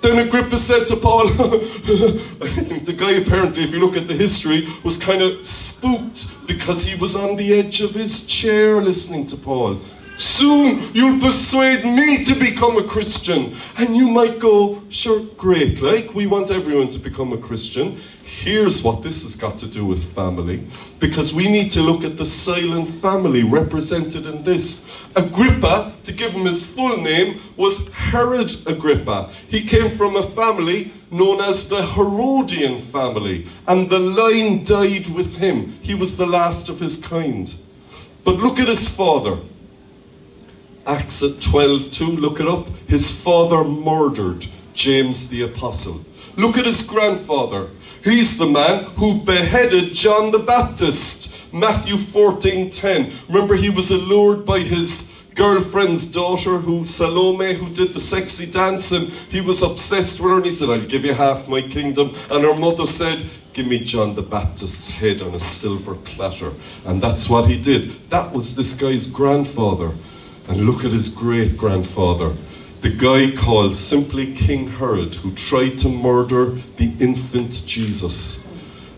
Then 0.00 0.18
Agrippa 0.18 0.56
said 0.56 0.86
to 0.88 0.96
Paul, 0.96 1.28
I 1.28 2.64
think 2.68 2.86
the 2.86 2.92
guy 2.92 3.12
apparently, 3.12 3.64
if 3.64 3.72
you 3.72 3.80
look 3.80 3.96
at 3.96 4.06
the 4.06 4.14
history, 4.14 4.68
was 4.84 4.96
kind 4.96 5.22
of 5.22 5.44
spooked 5.44 6.28
because 6.46 6.84
he 6.84 6.94
was 6.94 7.16
on 7.16 7.36
the 7.36 7.58
edge 7.58 7.80
of 7.80 7.94
his 7.94 8.24
chair 8.26 8.80
listening 8.80 9.26
to 9.26 9.36
Paul. 9.36 9.80
Soon 10.18 10.92
you'll 10.94 11.20
persuade 11.20 11.84
me 11.84 12.24
to 12.24 12.34
become 12.34 12.76
a 12.76 12.82
Christian. 12.82 13.56
And 13.76 13.96
you 13.96 14.08
might 14.08 14.40
go, 14.40 14.82
sure, 14.88 15.20
great, 15.36 15.80
like 15.80 16.12
we 16.12 16.26
want 16.26 16.50
everyone 16.50 16.90
to 16.90 16.98
become 16.98 17.32
a 17.32 17.38
Christian. 17.38 18.00
Here's 18.24 18.82
what 18.82 19.02
this 19.02 19.22
has 19.22 19.36
got 19.36 19.58
to 19.58 19.66
do 19.66 19.86
with 19.86 20.12
family, 20.14 20.66
because 20.98 21.32
we 21.32 21.48
need 21.48 21.70
to 21.70 21.82
look 21.82 22.04
at 22.04 22.18
the 22.18 22.26
silent 22.26 22.88
family 22.88 23.42
represented 23.42 24.26
in 24.26 24.42
this. 24.42 24.84
Agrippa, 25.16 25.94
to 26.04 26.12
give 26.12 26.32
him 26.32 26.44
his 26.44 26.62
full 26.64 26.98
name, 26.98 27.40
was 27.56 27.88
Herod 27.92 28.54
Agrippa. 28.66 29.30
He 29.46 29.64
came 29.64 29.96
from 29.96 30.16
a 30.16 30.28
family 30.30 30.92
known 31.10 31.40
as 31.40 31.68
the 31.68 31.86
Herodian 31.86 32.78
family, 32.78 33.48
and 33.66 33.88
the 33.88 34.00
line 34.00 34.64
died 34.64 35.08
with 35.08 35.36
him. 35.36 35.78
He 35.80 35.94
was 35.94 36.16
the 36.16 36.26
last 36.26 36.68
of 36.68 36.80
his 36.80 36.98
kind. 36.98 37.54
But 38.24 38.36
look 38.36 38.58
at 38.58 38.68
his 38.68 38.88
father. 38.88 39.38
Acts 40.88 41.22
at 41.22 41.38
12 41.42 41.90
2, 41.90 42.06
look 42.06 42.40
it 42.40 42.48
up. 42.48 42.66
His 42.88 43.10
father 43.10 43.62
murdered 43.62 44.46
James 44.72 45.28
the 45.28 45.42
Apostle. 45.42 46.00
Look 46.36 46.56
at 46.56 46.64
his 46.64 46.82
grandfather. 46.82 47.68
He's 48.02 48.38
the 48.38 48.46
man 48.46 48.84
who 48.96 49.20
beheaded 49.20 49.92
John 49.92 50.30
the 50.30 50.38
Baptist. 50.38 51.30
Matthew 51.52 51.96
14:10. 51.96 53.12
Remember 53.28 53.54
he 53.54 53.68
was 53.68 53.90
allured 53.90 54.46
by 54.46 54.60
his 54.60 55.08
girlfriend's 55.34 56.06
daughter 56.06 56.56
who 56.58 56.84
Salome 56.84 57.54
who 57.54 57.68
did 57.68 57.92
the 57.92 58.00
sexy 58.00 58.46
dance 58.46 58.90
and 58.90 59.08
he 59.28 59.42
was 59.42 59.62
obsessed 59.62 60.18
with 60.18 60.30
her 60.30 60.36
and 60.38 60.46
he 60.46 60.50
said 60.50 60.68
I'll 60.68 60.80
give 60.80 61.04
you 61.04 61.14
half 61.14 61.46
my 61.46 61.62
kingdom 61.62 62.16
and 62.28 62.44
her 62.44 62.54
mother 62.54 62.86
said 62.86 63.24
give 63.52 63.66
me 63.68 63.78
John 63.78 64.16
the 64.16 64.22
Baptist's 64.22 64.90
head 64.90 65.22
on 65.22 65.36
a 65.36 65.40
silver 65.40 65.94
platter 65.94 66.52
and 66.86 67.00
that's 67.00 67.28
what 67.28 67.48
he 67.48 67.56
did 67.56 68.10
that 68.10 68.32
was 68.32 68.56
this 68.56 68.74
guy's 68.74 69.06
grandfather 69.06 69.92
and 70.48 70.66
look 70.66 70.84
at 70.84 70.92
his 70.92 71.08
great 71.08 71.56
grandfather 71.56 72.34
the 72.80 72.90
guy 72.90 73.32
called 73.32 73.74
simply 73.74 74.32
King 74.34 74.68
Herod, 74.68 75.16
who 75.16 75.32
tried 75.32 75.78
to 75.78 75.88
murder 75.88 76.60
the 76.76 76.92
infant 77.00 77.62
Jesus. 77.66 78.46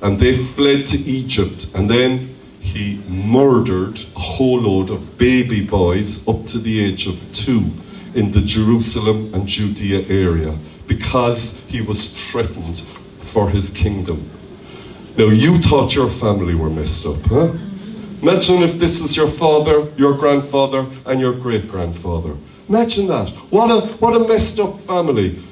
And 0.02 0.20
they 0.20 0.36
fled 0.36 0.86
to 0.88 0.98
Egypt, 0.98 1.66
and 1.74 1.88
then 1.88 2.34
he 2.60 3.02
murdered 3.08 4.04
a 4.14 4.18
whole 4.18 4.60
load 4.60 4.90
of 4.90 5.16
baby 5.16 5.64
boys 5.64 6.26
up 6.28 6.44
to 6.46 6.58
the 6.58 6.84
age 6.84 7.06
of 7.06 7.24
two 7.32 7.70
in 8.14 8.32
the 8.32 8.42
Jerusalem 8.42 9.32
and 9.32 9.46
Judea 9.46 10.06
area 10.08 10.58
because 10.86 11.58
he 11.68 11.80
was 11.80 12.12
threatened 12.12 12.82
for 13.20 13.48
his 13.48 13.70
kingdom. 13.70 14.28
Now, 15.16 15.26
you 15.26 15.58
thought 15.58 15.94
your 15.94 16.10
family 16.10 16.54
were 16.54 16.70
messed 16.70 17.06
up, 17.06 17.22
huh? 17.26 17.54
Imagine 18.22 18.62
if 18.62 18.78
this 18.78 19.00
is 19.00 19.16
your 19.16 19.28
father, 19.28 19.90
your 19.96 20.12
grandfather, 20.12 20.86
and 21.06 21.20
your 21.20 21.32
great 21.32 21.68
grandfather. 21.68 22.36
Imagine 22.68 23.06
that. 23.06 23.30
What 23.50 23.70
a, 23.70 23.86
what 23.94 24.14
a 24.14 24.28
messed 24.28 24.60
up 24.60 24.78
family. 24.82 25.42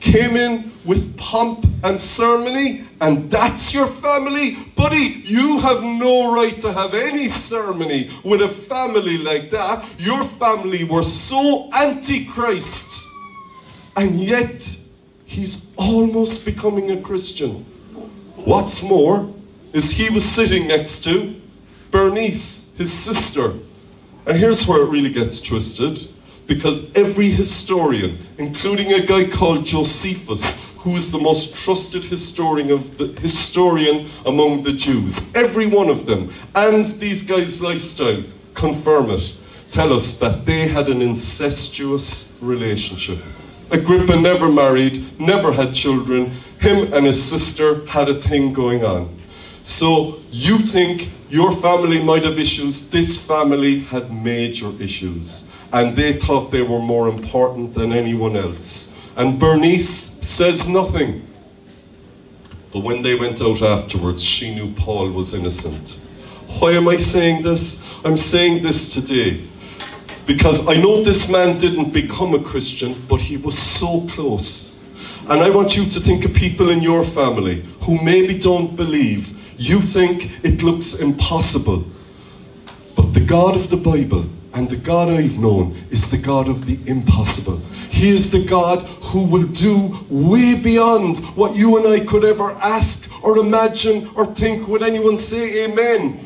Came 0.00 0.36
in 0.36 0.72
with 0.86 1.18
pomp 1.18 1.66
and 1.84 2.00
ceremony, 2.00 2.88
and 3.00 3.30
that's 3.30 3.74
your 3.74 3.86
family? 3.86 4.56
Buddy, 4.74 5.22
you 5.24 5.58
have 5.58 5.82
no 5.82 6.34
right 6.34 6.58
to 6.62 6.72
have 6.72 6.94
any 6.94 7.28
ceremony 7.28 8.10
with 8.24 8.40
a 8.40 8.48
family 8.48 9.18
like 9.18 9.50
that. 9.50 9.84
Your 9.98 10.24
family 10.24 10.84
were 10.84 11.02
so 11.02 11.70
antichrist. 11.74 13.06
And 13.96 14.18
yet, 14.18 14.78
he's 15.26 15.66
almost 15.76 16.46
becoming 16.46 16.90
a 16.90 17.00
Christian. 17.02 17.64
What's 18.36 18.82
more, 18.82 19.30
is 19.74 19.90
he 19.90 20.08
was 20.08 20.24
sitting 20.24 20.66
next 20.66 21.04
to 21.04 21.38
Bernice, 21.90 22.66
his 22.76 22.92
sister. 22.92 23.54
And 24.26 24.36
here's 24.36 24.66
where 24.66 24.82
it 24.82 24.86
really 24.86 25.10
gets 25.10 25.40
twisted 25.40 26.08
because 26.46 26.90
every 26.94 27.30
historian, 27.30 28.18
including 28.38 28.92
a 28.94 29.04
guy 29.04 29.24
called 29.24 29.64
Josephus, 29.64 30.58
who 30.78 30.96
is 30.96 31.10
the 31.10 31.18
most 31.18 31.54
trusted 31.54 32.04
historian 32.04 32.70
of 32.70 32.96
the 32.96 33.08
historian 33.20 34.08
among 34.24 34.62
the 34.62 34.72
Jews, 34.72 35.20
every 35.34 35.66
one 35.66 35.88
of 35.88 36.06
them, 36.06 36.32
and 36.54 36.86
these 37.00 37.22
guys' 37.22 37.60
lifestyle 37.60 38.22
confirm 38.54 39.10
it, 39.10 39.34
tell 39.70 39.92
us 39.92 40.14
that 40.18 40.46
they 40.46 40.66
had 40.68 40.88
an 40.88 41.02
incestuous 41.02 42.32
relationship. 42.40 43.18
Agrippa 43.70 44.16
never 44.16 44.48
married, 44.48 45.20
never 45.20 45.52
had 45.52 45.74
children. 45.74 46.32
Him 46.60 46.92
and 46.94 47.04
his 47.04 47.22
sister 47.22 47.84
had 47.86 48.08
a 48.08 48.20
thing 48.20 48.52
going 48.54 48.82
on. 48.84 49.17
So 49.68 50.20
you 50.30 50.60
think 50.60 51.10
your 51.28 51.54
family 51.54 52.02
might 52.02 52.24
have 52.24 52.38
issues, 52.38 52.88
this 52.88 53.18
family 53.18 53.80
had 53.80 54.10
major 54.10 54.72
issues 54.80 55.46
and 55.74 55.94
they 55.94 56.18
thought 56.18 56.50
they 56.50 56.62
were 56.62 56.80
more 56.80 57.06
important 57.06 57.74
than 57.74 57.92
anyone 57.92 58.34
else. 58.34 58.90
And 59.16 59.38
Bernice 59.38 60.16
says 60.26 60.66
nothing. 60.66 61.28
But 62.72 62.78
when 62.78 63.02
they 63.02 63.14
went 63.14 63.42
out 63.42 63.60
afterwards, 63.60 64.24
she 64.24 64.54
knew 64.54 64.72
Paul 64.72 65.10
was 65.10 65.34
innocent. 65.34 65.98
Why 66.60 66.72
am 66.72 66.88
I 66.88 66.96
saying 66.96 67.42
this? 67.42 67.84
I'm 68.06 68.16
saying 68.16 68.62
this 68.62 68.94
today 68.94 69.46
because 70.24 70.66
I 70.66 70.76
know 70.76 71.04
this 71.04 71.28
man 71.28 71.58
didn't 71.58 71.90
become 71.90 72.32
a 72.32 72.42
Christian, 72.42 73.04
but 73.06 73.20
he 73.20 73.36
was 73.36 73.58
so 73.58 74.06
close. 74.08 74.74
And 75.28 75.42
I 75.42 75.50
want 75.50 75.76
you 75.76 75.84
to 75.84 76.00
think 76.00 76.24
of 76.24 76.32
people 76.32 76.70
in 76.70 76.80
your 76.80 77.04
family 77.04 77.68
who 77.82 78.02
maybe 78.02 78.38
don't 78.38 78.74
believe. 78.74 79.34
You 79.58 79.80
think 79.80 80.30
it 80.44 80.62
looks 80.62 80.94
impossible. 80.94 81.84
But 82.94 83.12
the 83.12 83.20
God 83.20 83.56
of 83.56 83.70
the 83.70 83.76
Bible 83.76 84.26
and 84.54 84.70
the 84.70 84.76
God 84.76 85.08
I've 85.08 85.36
known 85.36 85.76
is 85.90 86.08
the 86.10 86.16
God 86.16 86.48
of 86.48 86.64
the 86.64 86.78
impossible. 86.86 87.58
He 87.90 88.10
is 88.10 88.30
the 88.30 88.44
God 88.44 88.82
who 88.82 89.24
will 89.24 89.48
do 89.48 90.06
way 90.08 90.54
beyond 90.54 91.18
what 91.34 91.56
you 91.56 91.76
and 91.76 91.88
I 91.88 92.04
could 92.06 92.24
ever 92.24 92.52
ask 92.52 93.08
or 93.20 93.38
imagine 93.38 94.08
or 94.14 94.26
think. 94.26 94.68
Would 94.68 94.82
anyone 94.82 95.18
say 95.18 95.64
amen? 95.64 96.24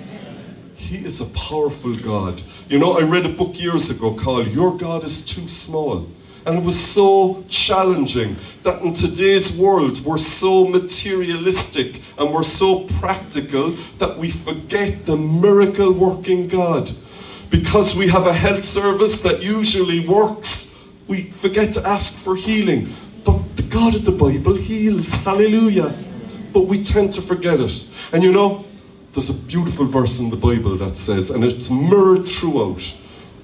He 0.77 0.99
is 0.99 1.23
a 1.23 1.27
powerful 1.27 1.97
God. 1.97 2.42
You 2.68 2.79
know, 2.79 2.99
I 2.99 3.03
read 3.03 3.25
a 3.25 3.31
book 3.31 3.59
years 3.59 3.88
ago 3.88 4.14
called 4.14 4.49
Your 4.49 4.77
God 4.77 5.05
is 5.05 5.23
Too 5.23 5.49
Small. 5.49 6.07
And 6.44 6.59
it 6.59 6.64
was 6.64 6.78
so 6.78 7.44
challenging 7.48 8.37
that 8.64 8.83
in 8.83 8.92
today's 8.92 9.57
world 9.57 10.05
we're 10.05 10.18
so 10.18 10.66
materialistic 10.66 12.02
and 12.18 12.33
we're 12.33 12.42
so 12.42 12.85
practical 12.98 13.76
that 13.98 14.18
we 14.18 14.31
forget 14.31 15.07
the 15.07 15.16
miracle 15.16 15.92
working 15.92 16.48
God 16.48 16.90
because 17.52 17.94
we 17.94 18.09
have 18.09 18.26
a 18.26 18.33
health 18.33 18.62
service 18.62 19.22
that 19.22 19.42
usually 19.42 20.00
works, 20.00 20.74
we 21.07 21.31
forget 21.31 21.72
to 21.74 21.87
ask 21.87 22.12
for 22.12 22.35
healing. 22.35 22.96
But 23.24 23.57
the 23.57 23.62
God 23.62 23.94
of 23.94 24.05
the 24.05 24.12
Bible 24.12 24.57
heals. 24.57 25.12
Hallelujah. 25.12 25.96
But 26.52 26.62
we 26.62 26.83
tend 26.83 27.12
to 27.14 27.22
forget 27.22 27.61
it. 27.61 27.87
And 28.12 28.24
you 28.24 28.33
know, 28.33 28.64
there's 29.12 29.28
a 29.28 29.35
beautiful 29.35 29.85
verse 29.85 30.18
in 30.18 30.31
the 30.31 30.37
Bible 30.37 30.76
that 30.78 30.96
says, 30.96 31.31
and 31.31 31.44
it's 31.44 31.70
mirrored 31.70 32.26
throughout 32.26 32.94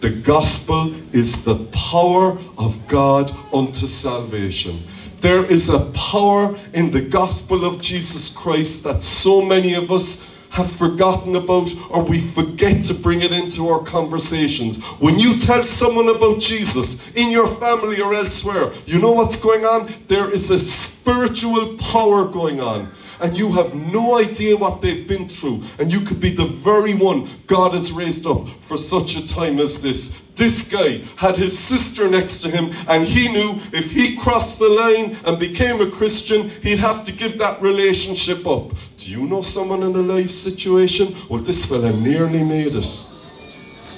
the 0.01 0.11
gospel 0.11 0.95
is 1.13 1.43
the 1.43 1.65
power 1.67 2.39
of 2.57 2.87
God 2.87 3.35
unto 3.53 3.87
salvation. 3.87 4.83
There 5.21 5.45
is 5.45 5.69
a 5.69 5.81
power 5.87 6.57
in 6.73 6.93
the 6.93 7.01
gospel 7.01 7.65
of 7.65 7.81
Jesus 7.81 8.31
Christ 8.31 8.85
that 8.85 9.03
so 9.03 9.43
many 9.43 9.75
of 9.75 9.91
us 9.91 10.25
have 10.51 10.71
forgotten 10.71 11.37
about 11.37 11.71
or 11.91 12.03
we 12.03 12.21
forget 12.21 12.85
to 12.85 12.95
bring 12.95 13.23
it 13.23 13.33
into 13.33 13.69
our 13.69 13.83
conversations. 13.83 14.79
When 14.99 15.19
you 15.19 15.39
tell 15.39 15.63
someone 15.65 16.09
about 16.09 16.41
Jesus 16.41 17.01
in 17.15 17.31
your 17.31 17.49
family 17.57 18.01
or 18.01 18.15
elsewhere, 18.15 18.73
you 18.87 18.99
know 18.99 19.13
what's 19.13 19.37
going 19.37 19.65
on? 19.65 19.93
There 20.07 20.31
is 20.31 20.51
a 20.51 20.59
spiritual 20.59 21.77
power 21.77 22.27
going 22.27 22.61
on 22.61 22.93
and 23.21 23.37
you 23.37 23.53
have 23.53 23.75
no 23.75 24.19
idea 24.19 24.57
what 24.57 24.81
they've 24.81 25.07
been 25.07 25.29
through, 25.29 25.63
and 25.79 25.93
you 25.93 26.01
could 26.01 26.21
be 26.21 26.31
the 26.31 26.47
very 26.47 26.95
one 26.95 27.29
God 27.47 27.73
has 27.73 27.93
raised 27.93 28.27
up 28.27 28.49
for 28.63 28.77
such 28.77 29.17
a 29.17 29.27
time 29.27 29.59
as 29.61 29.81
this. 29.81 30.13
This 30.37 30.63
guy 30.63 30.99
had 31.17 31.37
his 31.37 31.59
sister 31.59 32.09
next 32.09 32.39
to 32.43 32.51
him, 32.51 32.73
and 32.87 33.05
he 33.05 33.29
knew 33.29 33.61
if 33.73 33.91
he 33.91 34.17
crossed 34.17 34.61
the 34.61 34.69
line 34.69 35.19
and 35.25 35.39
became 35.39 35.81
a 35.81 35.91
Christian, 35.91 36.51
he'd 36.63 36.79
have 36.79 37.05
to 37.05 37.13
give 37.13 37.39
that 37.39 37.61
relationship 37.61 38.47
up. 38.47 38.71
Do 38.99 39.11
you 39.11 39.27
know 39.27 39.43
someone 39.43 39.83
in 39.83 39.97
a 39.97 40.01
life 40.01 40.31
situation? 40.31 41.17
Well, 41.29 41.43
this 41.43 41.67
fella 41.67 41.93
nearly 41.93 42.45
made 42.45 42.77
it. 42.77 43.05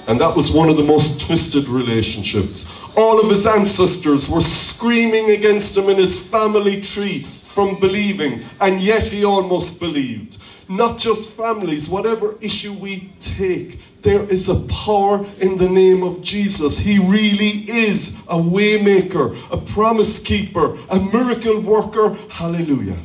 And 0.07 0.19
that 0.19 0.35
was 0.35 0.51
one 0.51 0.67
of 0.67 0.77
the 0.77 0.83
most 0.83 1.21
twisted 1.21 1.69
relationships. 1.69 2.65
All 2.97 3.19
of 3.19 3.29
his 3.29 3.45
ancestors 3.45 4.27
were 4.27 4.41
screaming 4.41 5.29
against 5.29 5.77
him 5.77 5.89
in 5.89 5.97
his 5.97 6.19
family 6.19 6.81
tree 6.81 7.27
from 7.53 7.79
believing, 7.79 8.43
and 8.59 8.81
yet 8.81 9.03
he 9.03 9.25
almost 9.25 9.79
believed. 9.79 10.37
Not 10.69 10.97
just 10.97 11.31
families, 11.31 11.89
whatever 11.89 12.37
issue 12.39 12.71
we 12.71 13.11
take, 13.19 13.79
there 14.03 14.23
is 14.23 14.47
a 14.47 14.55
power 14.61 15.25
in 15.39 15.57
the 15.57 15.67
name 15.67 16.01
of 16.01 16.21
Jesus. 16.21 16.77
He 16.77 16.97
really 16.97 17.69
is 17.69 18.15
a 18.27 18.37
waymaker, 18.37 19.37
a 19.51 19.57
promise 19.57 20.17
keeper, 20.17 20.77
a 20.89 20.99
miracle 20.99 21.59
worker. 21.59 22.15
Hallelujah. 22.29 22.97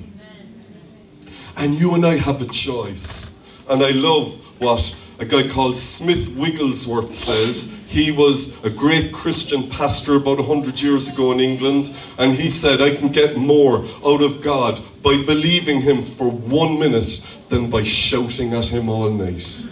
And 1.56 1.74
you 1.74 1.94
and 1.94 2.06
I 2.06 2.16
have 2.16 2.40
a 2.40 2.46
choice. 2.46 3.34
And 3.68 3.82
I 3.82 3.90
love 3.90 4.34
what 4.58 4.94
a 5.18 5.24
guy 5.24 5.48
called 5.48 5.76
Smith 5.76 6.28
Wigglesworth 6.28 7.14
says. 7.14 7.72
He 7.86 8.10
was 8.10 8.52
a 8.64 8.70
great 8.70 9.12
Christian 9.12 9.68
pastor 9.70 10.16
about 10.16 10.38
100 10.38 10.80
years 10.80 11.08
ago 11.08 11.32
in 11.32 11.40
England, 11.40 11.94
and 12.18 12.34
he 12.34 12.50
said, 12.50 12.82
I 12.82 12.94
can 12.94 13.08
get 13.08 13.36
more 13.36 13.86
out 14.04 14.22
of 14.22 14.42
God 14.42 14.82
by 15.02 15.22
believing 15.22 15.80
Him 15.80 16.04
for 16.04 16.30
one 16.30 16.78
minute 16.78 17.22
than 17.48 17.70
by 17.70 17.82
shouting 17.84 18.52
at 18.54 18.66
Him 18.66 18.88
all 18.88 19.10
night. 19.10 19.64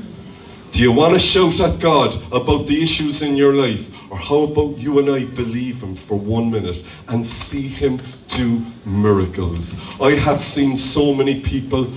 Do 0.70 0.82
you 0.82 0.92
want 0.92 1.14
to 1.14 1.20
shout 1.20 1.60
at 1.60 1.78
God 1.78 2.16
about 2.32 2.66
the 2.66 2.82
issues 2.82 3.22
in 3.22 3.36
your 3.36 3.52
life? 3.52 3.90
Or 4.10 4.16
how 4.16 4.42
about 4.42 4.78
you 4.78 4.98
and 4.98 5.10
I 5.10 5.24
believe 5.24 5.82
Him 5.82 5.94
for 5.94 6.18
one 6.18 6.50
minute 6.50 6.82
and 7.08 7.24
see 7.24 7.68
Him 7.68 8.00
do 8.28 8.64
miracles? 8.84 9.76
I 10.00 10.12
have 10.12 10.40
seen 10.40 10.76
so 10.76 11.14
many 11.14 11.40
people 11.40 11.92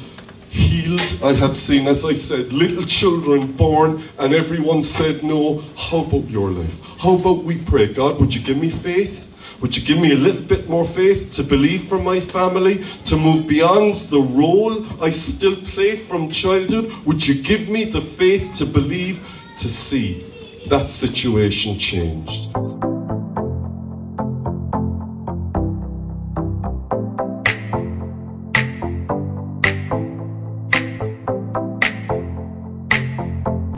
healed. 0.50 1.20
I 1.24 1.34
have 1.34 1.56
seen, 1.56 1.88
as 1.88 2.06
I 2.06 2.14
said, 2.14 2.54
little 2.54 2.84
children 2.84 3.52
born, 3.54 4.04
and 4.18 4.34
everyone 4.34 4.82
said 4.82 5.24
no. 5.24 5.60
How 5.76 6.00
about 6.00 6.30
your 6.30 6.52
life? 6.52 6.80
How 7.00 7.16
about 7.16 7.44
we 7.44 7.58
pray, 7.58 7.94
God, 7.94 8.20
would 8.20 8.34
you 8.34 8.42
give 8.42 8.58
me 8.58 8.70
faith? 8.70 9.28
Would 9.62 9.76
you 9.76 9.84
give 9.84 9.98
me 9.98 10.12
a 10.12 10.16
little 10.16 10.44
bit 10.44 10.70
more 10.70 10.86
faith 10.86 11.32
to 11.32 11.44
believe 11.44 11.88
for 11.88 11.98
my 11.98 12.20
family, 12.20 12.84
to 13.06 13.18
move 13.18 13.48
beyond 13.48 13.96
the 14.12 14.22
role 14.22 14.86
I 15.02 15.10
still 15.10 15.56
play 15.56 15.96
from 15.96 16.30
childhood? 16.30 16.94
Would 17.06 17.26
you 17.26 17.42
give 17.42 17.68
me 17.68 17.86
the 17.86 18.02
faith 18.02 18.54
to 18.56 18.66
believe, 18.66 19.26
to 19.58 19.68
see 19.68 20.26
that 20.70 20.90
situation 20.90 21.80
changed? 21.80 22.54